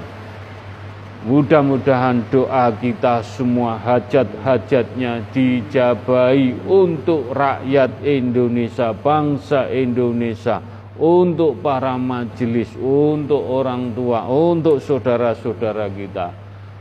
[1.27, 10.63] Mudah-mudahan doa kita semua hajat-hajatnya dijabai untuk rakyat Indonesia bangsa Indonesia
[10.95, 16.31] untuk para majelis, untuk orang tua, untuk saudara-saudara kita.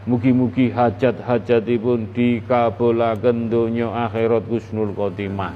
[0.04, 5.56] Mugi-mugi hajat-hajat pun dikabulaken dunya akhirat husnul khotimah.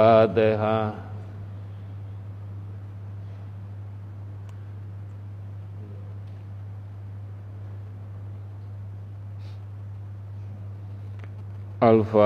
[11.80, 12.20] Al-Fatihah.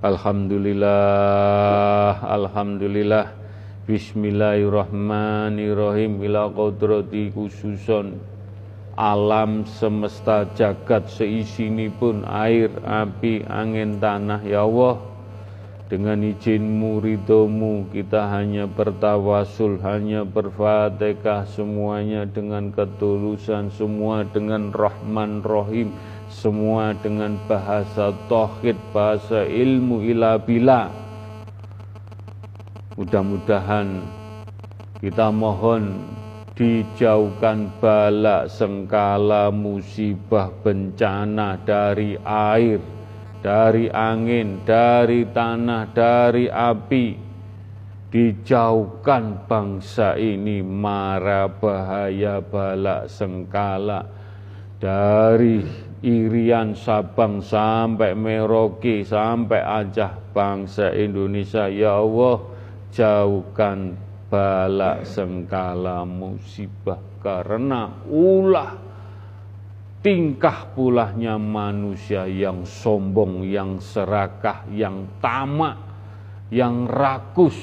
[0.00, 3.36] Alhamdulillah, Alhamdulillah.
[3.84, 6.24] Bismillahirrahmanirrahim.
[6.24, 8.16] Ila kodrati khususon
[8.96, 11.68] Alam semesta jagat seisi
[12.00, 15.11] pun Air, api, angin, tanah Ya Allah
[15.92, 25.92] dengan izinmu, ridhomu, kita hanya bertawasul, hanya berfatihah semuanya dengan ketulusan, semua dengan rahman rohim,
[26.32, 30.88] semua dengan bahasa tauhid, bahasa ilmu ila bila.
[32.96, 34.00] Mudah-mudahan
[34.96, 36.08] kita mohon
[36.56, 42.80] dijauhkan bala sengkala musibah bencana dari air,
[43.42, 47.06] dari angin, dari tanah, dari api.
[48.12, 54.22] Dijauhkan bangsa ini mara bahaya balak sengkala.
[54.82, 55.62] dari
[56.02, 62.42] Irian Sabang sampai Merauke sampai Aceh bangsa Indonesia ya Allah
[62.90, 63.94] jauhkan
[64.26, 68.91] bala sengkala musibah karena ulah
[70.02, 75.78] tingkah pulahnya manusia yang sombong, yang serakah, yang tamak,
[76.50, 77.56] yang rakus.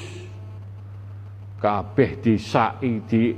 [1.60, 3.36] Kabeh disai di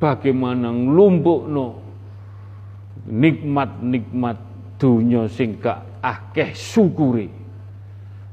[0.00, 1.68] bagaimana nglumpukno
[3.04, 4.36] nikmat-nikmat
[4.80, 7.28] dunia sing gak akeh syukuri.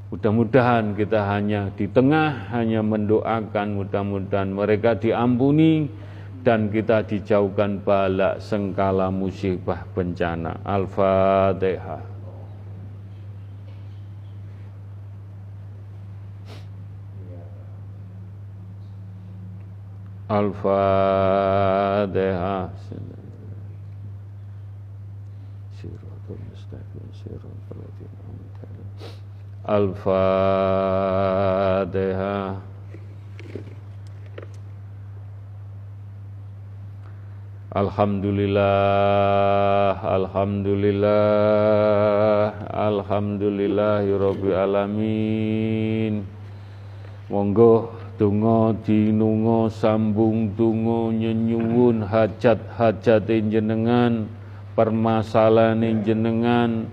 [0.08, 5.84] Mudah-mudahan kita hanya di tengah hanya mendoakan mudah-mudahan mereka diampuni
[6.46, 10.62] dan kita dijauhkan balak sengkala musibah bencana.
[10.62, 12.02] Al-Fatihah.
[20.28, 21.48] Al-Fatihah.
[29.68, 30.88] Al-Fatihah.
[37.68, 41.12] Alhamdulillah, Alhamdulillah,
[42.64, 46.24] Alhamdulillahirabbil alamin.
[47.28, 54.32] Monggo donga dinunga sambung donga nyenyuwun hajat-hajat jenengan,
[54.72, 56.88] permasalahan jenengan,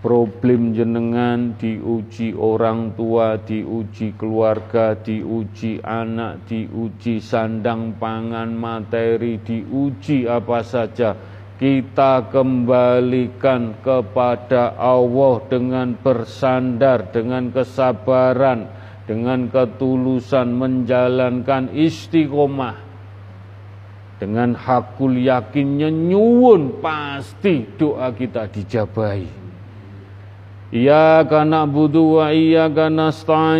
[0.00, 10.64] problem jenengan diuji orang tua, diuji keluarga, diuji anak, diuji sandang pangan materi, diuji apa
[10.64, 11.12] saja.
[11.60, 18.64] Kita kembalikan kepada Allah dengan bersandar, dengan kesabaran,
[19.04, 22.88] dengan ketulusan menjalankan istiqomah.
[24.16, 29.39] Dengan hakul yakinnya nyuwun pasti doa kita dijabahi.
[30.70, 33.58] Iyyaka na'budu wa iyyaka nasta'in.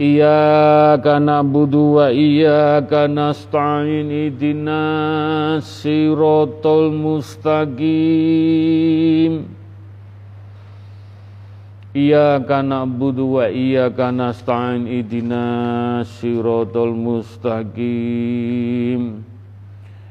[0.00, 4.08] Iyyaka na'budu wa iyyaka nasta'in.
[4.08, 7.92] Ihdinas siratal mustaqim.
[11.92, 14.88] Iyyaka na'budu wa iyyaka nasta'in.
[14.88, 18.40] Ihdinas siratal mustaqim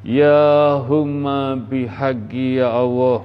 [0.00, 3.20] Ya humma bihaqi ya Allah.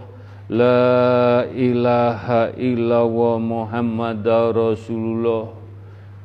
[0.51, 5.55] La ilaha illallah Muhammad Rasulullah.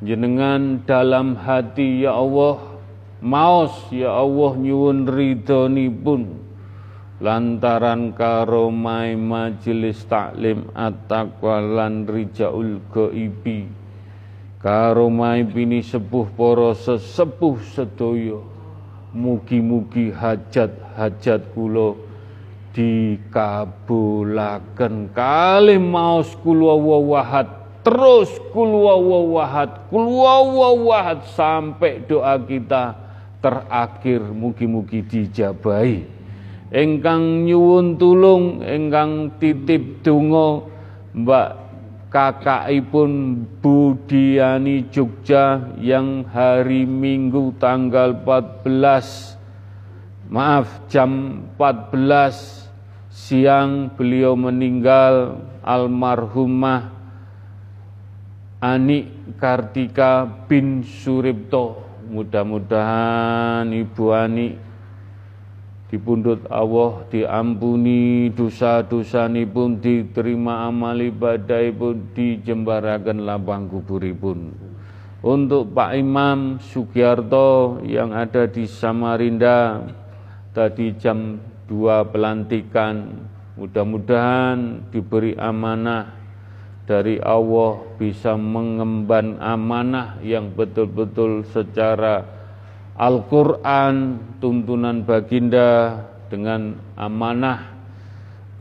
[0.02, 2.58] Jenengan dalam hati ya Allah.
[3.20, 6.40] Maos ya Allah nyuwun ridhoni pun
[7.20, 13.68] Lantaran karomai majelis taklim at-taqwa lan rijaul gaibi
[14.56, 18.49] Karomai bini sepuh poro sesepuh sedoyo
[19.10, 21.98] Mugi-mugi hajat-hajat kula
[22.70, 25.10] dikabulaken.
[25.10, 27.50] Kali maos kul wahad
[27.82, 28.70] terus kul
[29.34, 30.06] wahad kul
[30.86, 32.94] wahad sampai doa kita
[33.42, 34.22] terakhir.
[34.30, 36.22] Mugi-mugi dijabahi.
[36.70, 40.70] Engkang nyuwun tulung engkang titip donga
[41.10, 41.59] Mbak
[42.10, 49.38] kakakipun Budiani Jogja yang hari Minggu tanggal 14
[50.26, 52.66] maaf jam 14
[53.10, 56.98] siang beliau meninggal almarhumah
[58.60, 59.08] Ani
[59.40, 61.88] Kartika bin Suripto.
[62.10, 64.69] Mudah-mudahan Ibu Ani
[65.90, 74.54] dipundhut Allah diampuni dosa-dosa pun diterima amal ibadah pun dijembarakan lapang kuburipun.
[75.20, 79.84] Untuk Pak Imam Sugiarto yang ada di Samarinda
[80.54, 81.36] tadi jam
[81.68, 83.28] 2 pelantikan
[83.60, 86.16] mudah-mudahan diberi amanah
[86.88, 92.39] dari Allah bisa mengemban amanah yang betul-betul secara
[93.00, 97.80] Al-Quran, tuntunan baginda dengan amanah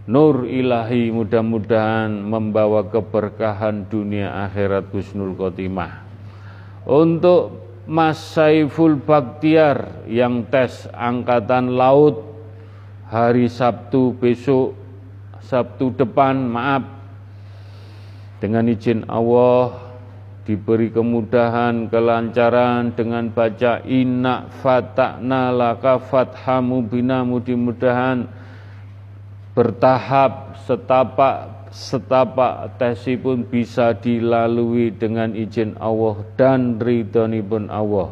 [0.09, 6.07] nur ilahi mudah-mudahan membawa keberkahan dunia akhirat husnul khotimah.
[6.87, 12.25] Untuk Mas Saiful Baktiar yang tes angkatan laut
[13.11, 14.73] hari Sabtu besok,
[15.45, 16.85] Sabtu depan, maaf.
[18.39, 19.88] Dengan izin Allah
[20.49, 28.26] diberi kemudahan, kelancaran dengan baca inna fata'na laka fathamu bina mudah-mudahan
[29.53, 36.81] bertahap setapak setapak tesi pun bisa dilalui dengan izin Allah dan
[37.45, 38.09] pun Allah.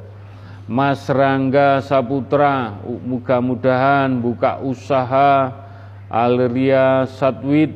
[0.70, 5.50] Mas Rangga Saputra, mudah-mudahan buka usaha
[6.06, 7.74] Aleria Satwit,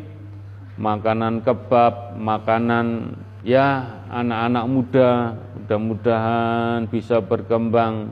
[0.77, 5.09] makanan kebab, makanan ya anak-anak muda,
[5.55, 8.11] mudah-mudahan bisa berkembang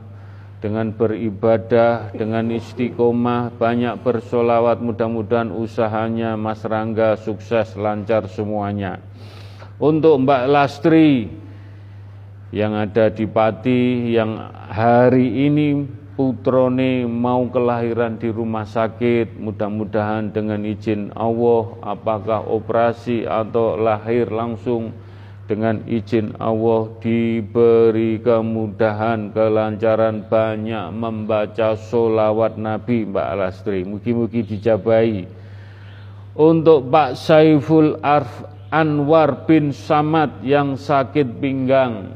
[0.63, 9.03] dengan beribadah, dengan istiqomah, banyak bersolawat, mudah-mudahan usahanya Mas Rangga sukses, lancar semuanya.
[9.80, 11.31] Untuk Mbak Lastri
[12.51, 14.35] yang ada di Pati, yang
[14.71, 15.88] hari ini
[16.19, 24.91] putrone mau kelahiran di rumah sakit, mudah-mudahan dengan izin Allah, apakah operasi atau lahir langsung,
[25.49, 33.81] dengan izin Allah diberi kemudahan, kelancaran banyak membaca solawat Nabi Mbak Alastri.
[33.81, 35.26] Mugi-mugi dijabai.
[36.38, 38.30] Untuk Pak Saiful Arf
[38.69, 42.13] Anwar bin Samad yang sakit pinggang.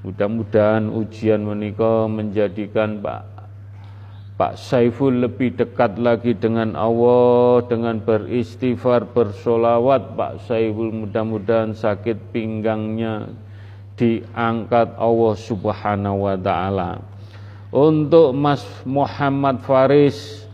[0.00, 3.29] Mudah-mudahan ujian menikah menjadikan Pak
[4.40, 10.16] Pak Saiful lebih dekat lagi dengan Allah dengan beristighfar, bersolawat.
[10.16, 13.28] Pak Saiful mudah-mudahan sakit pinggangnya
[14.00, 17.04] diangkat Allah subhanahu wa ta'ala.
[17.68, 20.48] Untuk Mas Muhammad Faris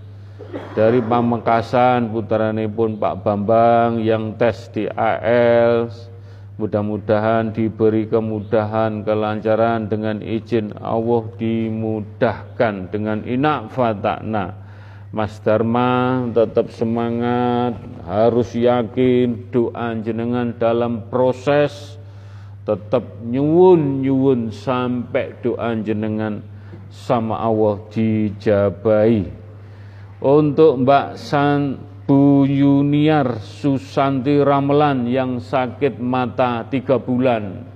[0.75, 5.95] dari Pamekasan putrane pun Pak Bambang yang tes di AL
[6.57, 14.57] Mudah-mudahan diberi kemudahan, kelancaran dengan izin Allah dimudahkan dengan inak fatakna.
[15.13, 17.77] Mas Dharma tetap semangat,
[18.09, 22.01] harus yakin doa jenengan dalam proses
[22.65, 26.41] tetap nyuwun-nyuwun sampai doa jenengan
[26.89, 29.29] sama Allah dijabai.
[30.25, 31.77] Untuk Mbak San
[32.07, 37.67] Bu Yuniar Susanti Ramelan yang sakit mata tiga bulan.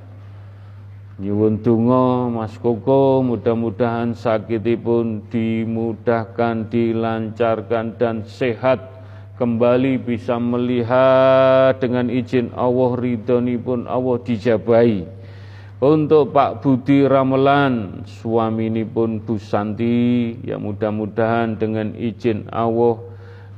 [1.18, 1.58] Nyuwun
[2.30, 9.02] Mas Koko mudah-mudahan sakitipun dimudahkan, dilancarkan dan sehat
[9.34, 15.10] kembali bisa melihat dengan izin Allah ridhoni pun Allah dijabai.
[15.82, 23.09] Untuk Pak Budi Ramelan, suami ini pun Bu Santi, ya mudah-mudahan dengan izin Allah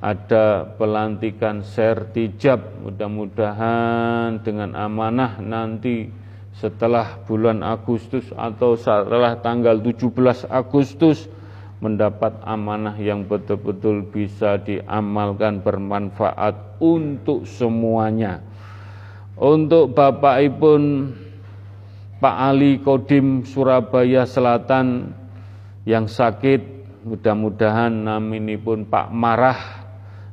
[0.02, 6.10] ada pelantikan sertijab mudah-mudahan dengan amanah nanti
[6.58, 11.30] setelah bulan Agustus atau setelah tanggal 17 Agustus
[11.78, 18.42] mendapat amanah yang betul-betul bisa diamalkan bermanfaat untuk semuanya.
[19.38, 20.72] Untuk Bapak Ibu
[22.22, 25.10] Pak Ali Kodim Surabaya Selatan
[25.82, 26.62] yang sakit
[27.02, 29.81] mudah-mudahan naminipun Pak Marah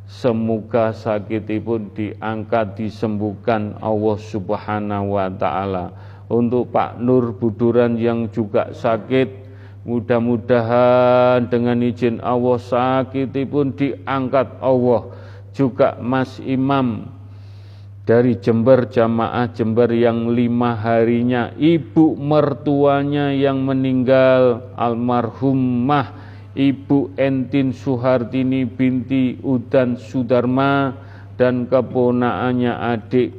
[0.09, 5.93] Semoga sakitipun diangkat disembuhkan Allah Subhanahu wa taala.
[6.25, 9.29] Untuk Pak Nur Buduran yang juga sakit,
[9.85, 15.13] mudah-mudahan dengan izin Allah sakitipun diangkat Allah.
[15.53, 17.05] Juga Mas Imam
[18.09, 28.65] dari Jember jamaah Jember yang lima harinya ibu mertuanya yang meninggal almarhumah Ibu Entin Suhartini
[28.65, 30.97] binti Udan Sudarma
[31.37, 33.29] dan keponaannya adik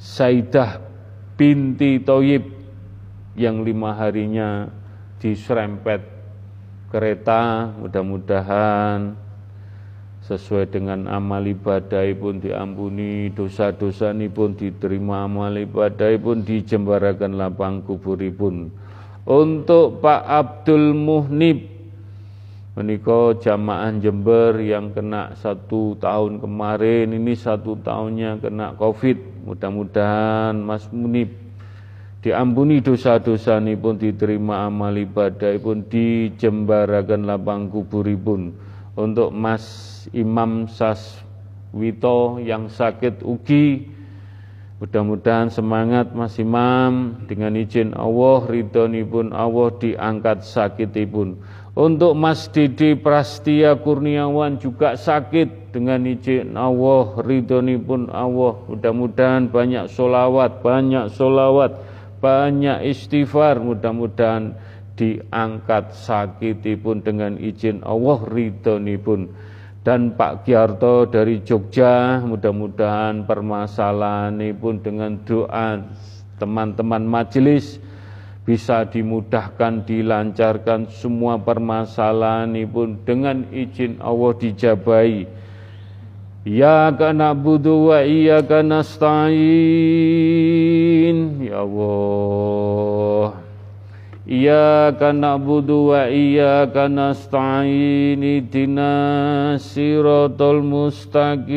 [0.00, 0.82] Saidah
[1.38, 2.42] binti Toyib
[3.38, 4.66] yang lima harinya
[5.22, 6.02] diserempet
[6.90, 9.14] kereta mudah-mudahan
[10.26, 17.80] sesuai dengan amal ibadah pun diampuni dosa-dosa ini pun diterima amal ibadah pun dijembarakan lapang
[17.86, 18.68] kuburipun.
[19.24, 21.79] Untuk Pak Abdul Muhnib
[22.80, 29.44] Menika jamaah Jember yang kena satu tahun kemarin ini satu tahunnya kena COVID.
[29.44, 31.28] Mudah-mudahan Mas Munib
[32.24, 38.56] diampuni dosa-dosa ini pun diterima amal ibadah pun dijembarakan lapang kuburipun.
[38.96, 43.92] Untuk Mas Imam Saswito yang sakit ugi
[44.80, 47.20] mudah-mudahan semangat Mas Imam.
[47.28, 55.70] Dengan izin Allah ridhoni pun Allah diangkat sakitipun untuk Mas Didi Prastia Kurniawan juga sakit
[55.70, 58.58] dengan izin Allah, ridhoni pun Allah.
[58.66, 61.78] Mudah-mudahan banyak solawat, banyak solawat,
[62.18, 63.62] banyak istighfar.
[63.62, 64.58] Mudah-mudahan
[64.98, 69.30] diangkat sakitipun dengan izin Allah ridhonipun.
[69.80, 75.80] Dan Pak Giarto dari Jogja mudah-mudahan permasalahan ini pun dengan doa
[76.36, 77.80] teman-teman majelis
[78.50, 85.30] bisa dimudahkan, dilancarkan semua permasalahan pun dengan izin Allah dijabai.
[86.42, 89.38] Ya kana budu wa iya kana nasta'in.
[91.46, 93.38] Ya Allah.
[94.30, 101.50] Iyyaka na'budu wa iyyaka nasta'in ihdinas siratal mustaqim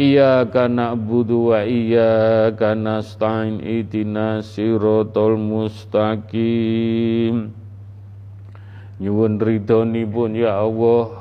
[0.00, 7.52] Iyyaka na'budu wa iyyaka nasta'in ihdinas siratal mustaqim.
[8.96, 11.20] Nyuwun ridhonipun ya Allah.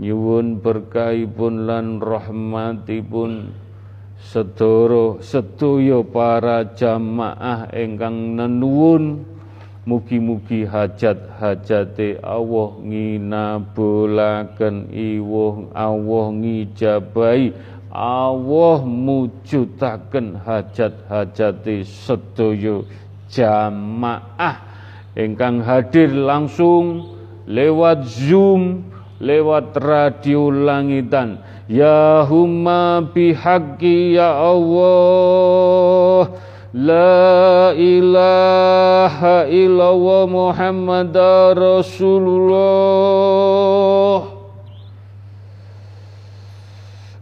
[0.00, 3.52] Nyuwun berkahipun lan rahmatipun.
[4.16, 9.28] Sedoro sedoyo para jamaah engkang nenuwun.
[9.84, 22.90] Mugi-mugi hajat-hajate Allah nginabulaken iwuh Allah ngijabahi Allah mujudaken hajat-hajate sedoyo
[23.30, 24.58] jamaah.
[25.14, 27.14] Engkang hadir langsung
[27.46, 28.90] lewat Zoom,
[29.22, 31.38] lewat radio langitan.
[31.70, 36.34] Ya humma bihaqqi ya Allah.
[36.74, 41.14] La ilaha illallah Muhammad
[41.54, 43.14] Rasulullah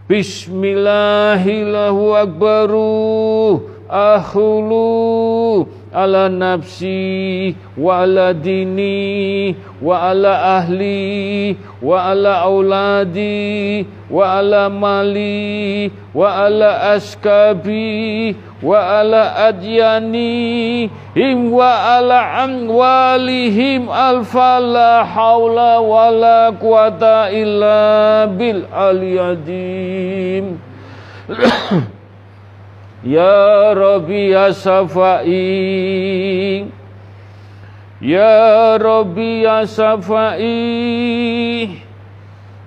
[0.09, 14.39] Bismillahillahu akbaru ahulu ala nafsi wa ala dini wa ala ahli wa ala auladi wa
[14.39, 25.79] ala mali wa ala askabi wa ala adyani him wa ala amwalihim alfa la hawla
[25.81, 30.59] wa la quwata illa bil aliyadim
[33.05, 35.29] Ya Rabbi ya Safai
[38.01, 40.49] Ya Rabbi ya Safai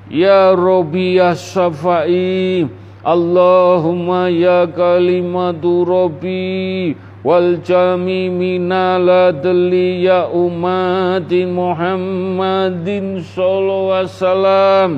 [0.06, 2.70] Ya Rabbi ya Safai
[3.02, 6.94] Allahumma ya kalimatu Rabbi.
[7.26, 14.90] Wal jami minal adli ya umatin Muhammadin sallallahu alaihi wasallam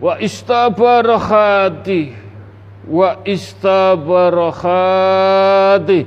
[0.00, 2.12] wa istabarokhati
[2.88, 6.06] wa istabarokhati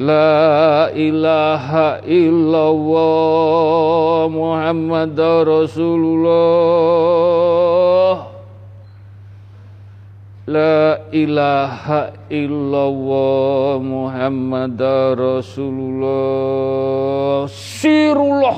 [0.00, 5.12] La ilaha illallah Muhammad
[5.44, 6.32] Rasulullah.
[10.48, 14.80] La ilaha illallah Muhammad
[15.20, 17.44] Rasulullah.
[17.52, 18.56] Sirullah.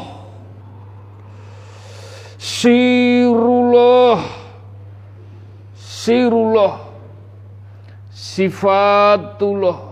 [2.39, 4.23] Sirullah.
[5.75, 6.87] Sirullah.
[8.15, 9.92] Sifatullah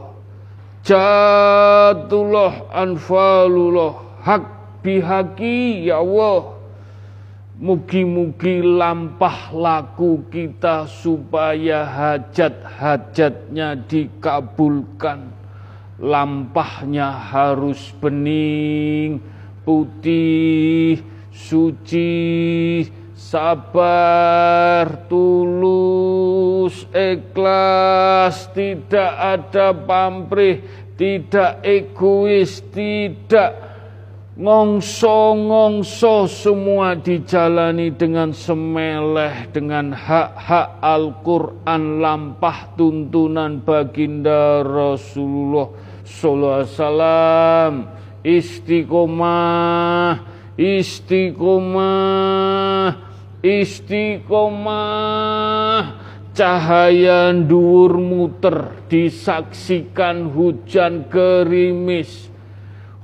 [0.90, 4.42] Jatullah Anfalullah Hak
[4.82, 6.58] bihaki ya Allah
[7.60, 15.28] Mugi-mugi lampah laku kita supaya hajat-hajatnya dikabulkan.
[16.00, 19.20] Lampahnya harus bening,
[19.60, 22.88] putih, suci,
[23.20, 30.64] sabar, tulus, ikhlas, tidak ada pamrih,
[30.96, 33.60] tidak egois, tidak
[34.40, 45.68] ngongso-ngongso semua dijalani dengan semeleh dengan hak-hak Al-Quran lampah tuntunan baginda Rasulullah
[46.08, 47.72] sallallahu alaihi wasallam.
[48.20, 50.12] Istiqomah
[50.60, 51.90] istiqomah
[53.40, 54.80] istiqomah
[56.36, 62.30] cahaya dhuwur muter disaksikan hujan gerimis.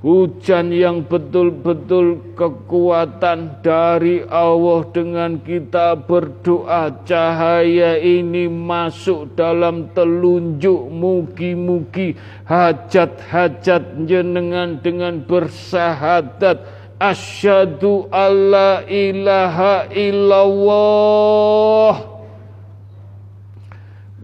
[0.07, 12.15] Hujan yang betul-betul kekuatan dari Allah dengan kita berdoa cahaya ini masuk dalam telunjuk mugi-mugi.
[12.47, 21.94] Hajat-hajat jenengan dengan bersahadat asyhadu alla ilaha illallah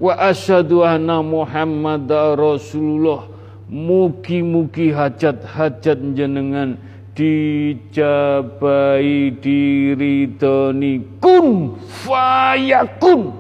[0.01, 3.29] wa asyhadu anna muhammadar rasulullah.
[3.73, 6.77] Mugi-mugi hajat-hajat jenengan
[7.17, 13.33] dijabai diridoni kun fayakun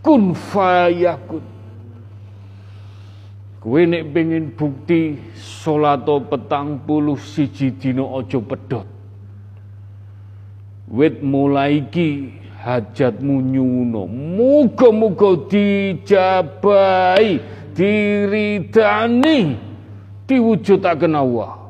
[0.00, 0.32] kun.
[0.32, 1.57] Fayakun
[3.68, 8.88] Kowe nek pengen bukti salato petang puluh siji dina aja pedhot.
[10.88, 12.32] Wit mulai iki
[12.64, 14.08] hajatmu nyuno.
[14.08, 17.44] Muga-muga dijabai
[17.76, 19.60] diridani
[20.24, 21.68] diwujudaken Allah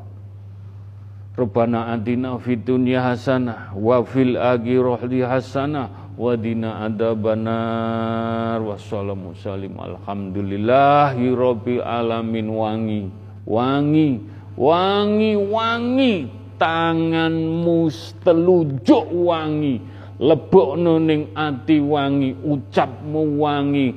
[1.35, 11.31] Rabbana atina fid dunya hasanah wa fil akhirati hasanah wa dina adzabannar wassalamu salim alhamdulillahi
[11.79, 13.07] alamin wangi
[13.47, 14.19] wangi
[14.59, 16.27] wangi wangi
[16.59, 17.87] tanganmu
[18.19, 19.79] telunjuk wangi
[20.19, 23.95] lebokno ning ati wangi ucapmu wangi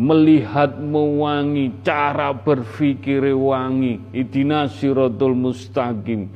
[0.00, 6.30] melihatmu wangi, cara berpikir wangi, idina siratul mustaqim,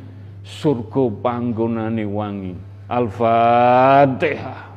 [0.45, 2.53] surga panggonane wangi.
[2.93, 4.74] Al-Fatihah.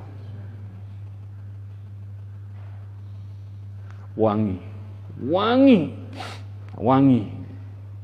[4.18, 4.58] Wangi,
[5.30, 5.94] wangi,
[6.74, 7.22] wangi.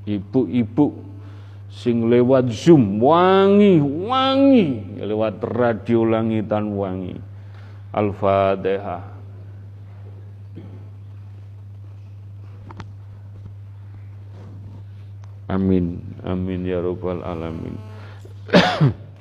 [0.06, 0.94] Ibu-ibu
[1.74, 7.18] sing lewat Zoom wangi, wangi, lewat radio langitan wangi.
[7.90, 9.14] Al-Fatihah.
[15.50, 16.02] Amin.
[16.26, 17.78] Amin ya rabbal alamin.